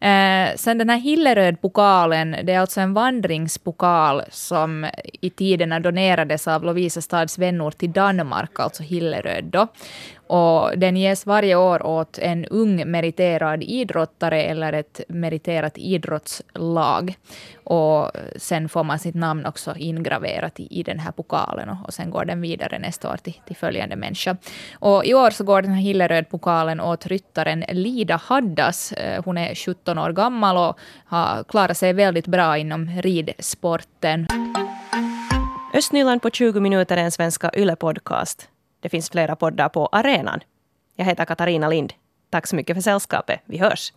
Eh, 0.00 0.56
sen 0.56 0.78
den 0.78 0.90
här 0.90 0.98
Hilleröd-pokalen, 0.98 2.36
det 2.42 2.52
är 2.52 2.60
alltså 2.60 2.80
en 2.80 2.94
vandringspokal 2.94 4.22
som 4.30 4.86
i 5.20 5.30
tiderna 5.30 5.80
donerades 5.80 6.48
av 6.48 6.64
Lovisa 6.64 7.00
stads 7.00 7.38
vänner 7.38 7.70
till 7.70 7.92
Danmark, 7.92 8.60
alltså 8.60 8.82
Hilleröd 8.82 9.44
då. 9.44 9.68
Och 10.32 10.78
den 10.78 10.96
ges 10.96 11.26
varje 11.26 11.56
år 11.56 11.86
åt 11.86 12.18
en 12.18 12.44
ung 12.44 12.90
meriterad 12.90 13.62
idrottare 13.62 14.42
eller 14.42 14.72
ett 14.72 15.00
meriterat 15.08 15.78
idrottslag. 15.78 17.14
Och 17.64 18.10
sen 18.36 18.68
får 18.68 18.84
man 18.84 18.98
sitt 18.98 19.14
namn 19.14 19.46
också 19.46 19.74
ingraverat 19.76 20.60
i, 20.60 20.66
i 20.70 20.82
den 20.82 20.98
här 20.98 21.12
pokalen 21.12 21.68
och, 21.68 21.76
och 21.86 21.94
sen 21.94 22.10
går 22.10 22.24
den 22.24 22.40
vidare 22.40 22.78
nästa 22.78 23.12
år 23.12 23.16
till, 23.16 23.40
till 23.46 23.56
följande 23.56 23.96
människa. 23.96 24.36
Och 24.74 25.04
i 25.04 25.14
år 25.14 25.30
så 25.30 25.44
går 25.44 25.62
den 25.62 25.72
här 25.72 25.82
Hilleröd-pokalen 25.82 26.80
åt 26.80 27.06
ryttaren 27.06 27.64
Lida 27.68 28.16
Haddas. 28.16 28.92
Eh, 28.92 29.22
hon 29.24 29.38
är 29.38 29.54
17 29.54 29.98
år 29.98 30.12
gammal 30.12 30.56
och 30.56 30.78
har 31.04 31.44
klarat 31.44 31.76
sig 31.76 31.92
väldigt 31.92 32.26
bra 32.26 32.58
inom 32.58 32.90
ridsporten. 33.02 34.26
Östnyland 35.74 36.22
på 36.22 36.30
20 36.30 36.60
minuter 36.60 36.96
är 36.96 37.02
en 37.02 37.12
svenska 37.12 37.50
Yle-podcast. 37.50 38.48
Det 38.82 38.88
finns 38.88 39.10
flera 39.10 39.36
poddar 39.36 39.68
på 39.68 39.86
arenan. 39.86 40.40
Jag 40.96 41.04
heter 41.04 41.24
Katarina 41.24 41.68
Lind. 41.68 41.92
Tack 42.30 42.46
så 42.46 42.56
mycket 42.56 42.76
för 42.76 42.82
sällskapet. 42.82 43.40
Vi 43.44 43.58
hörs! 43.58 43.90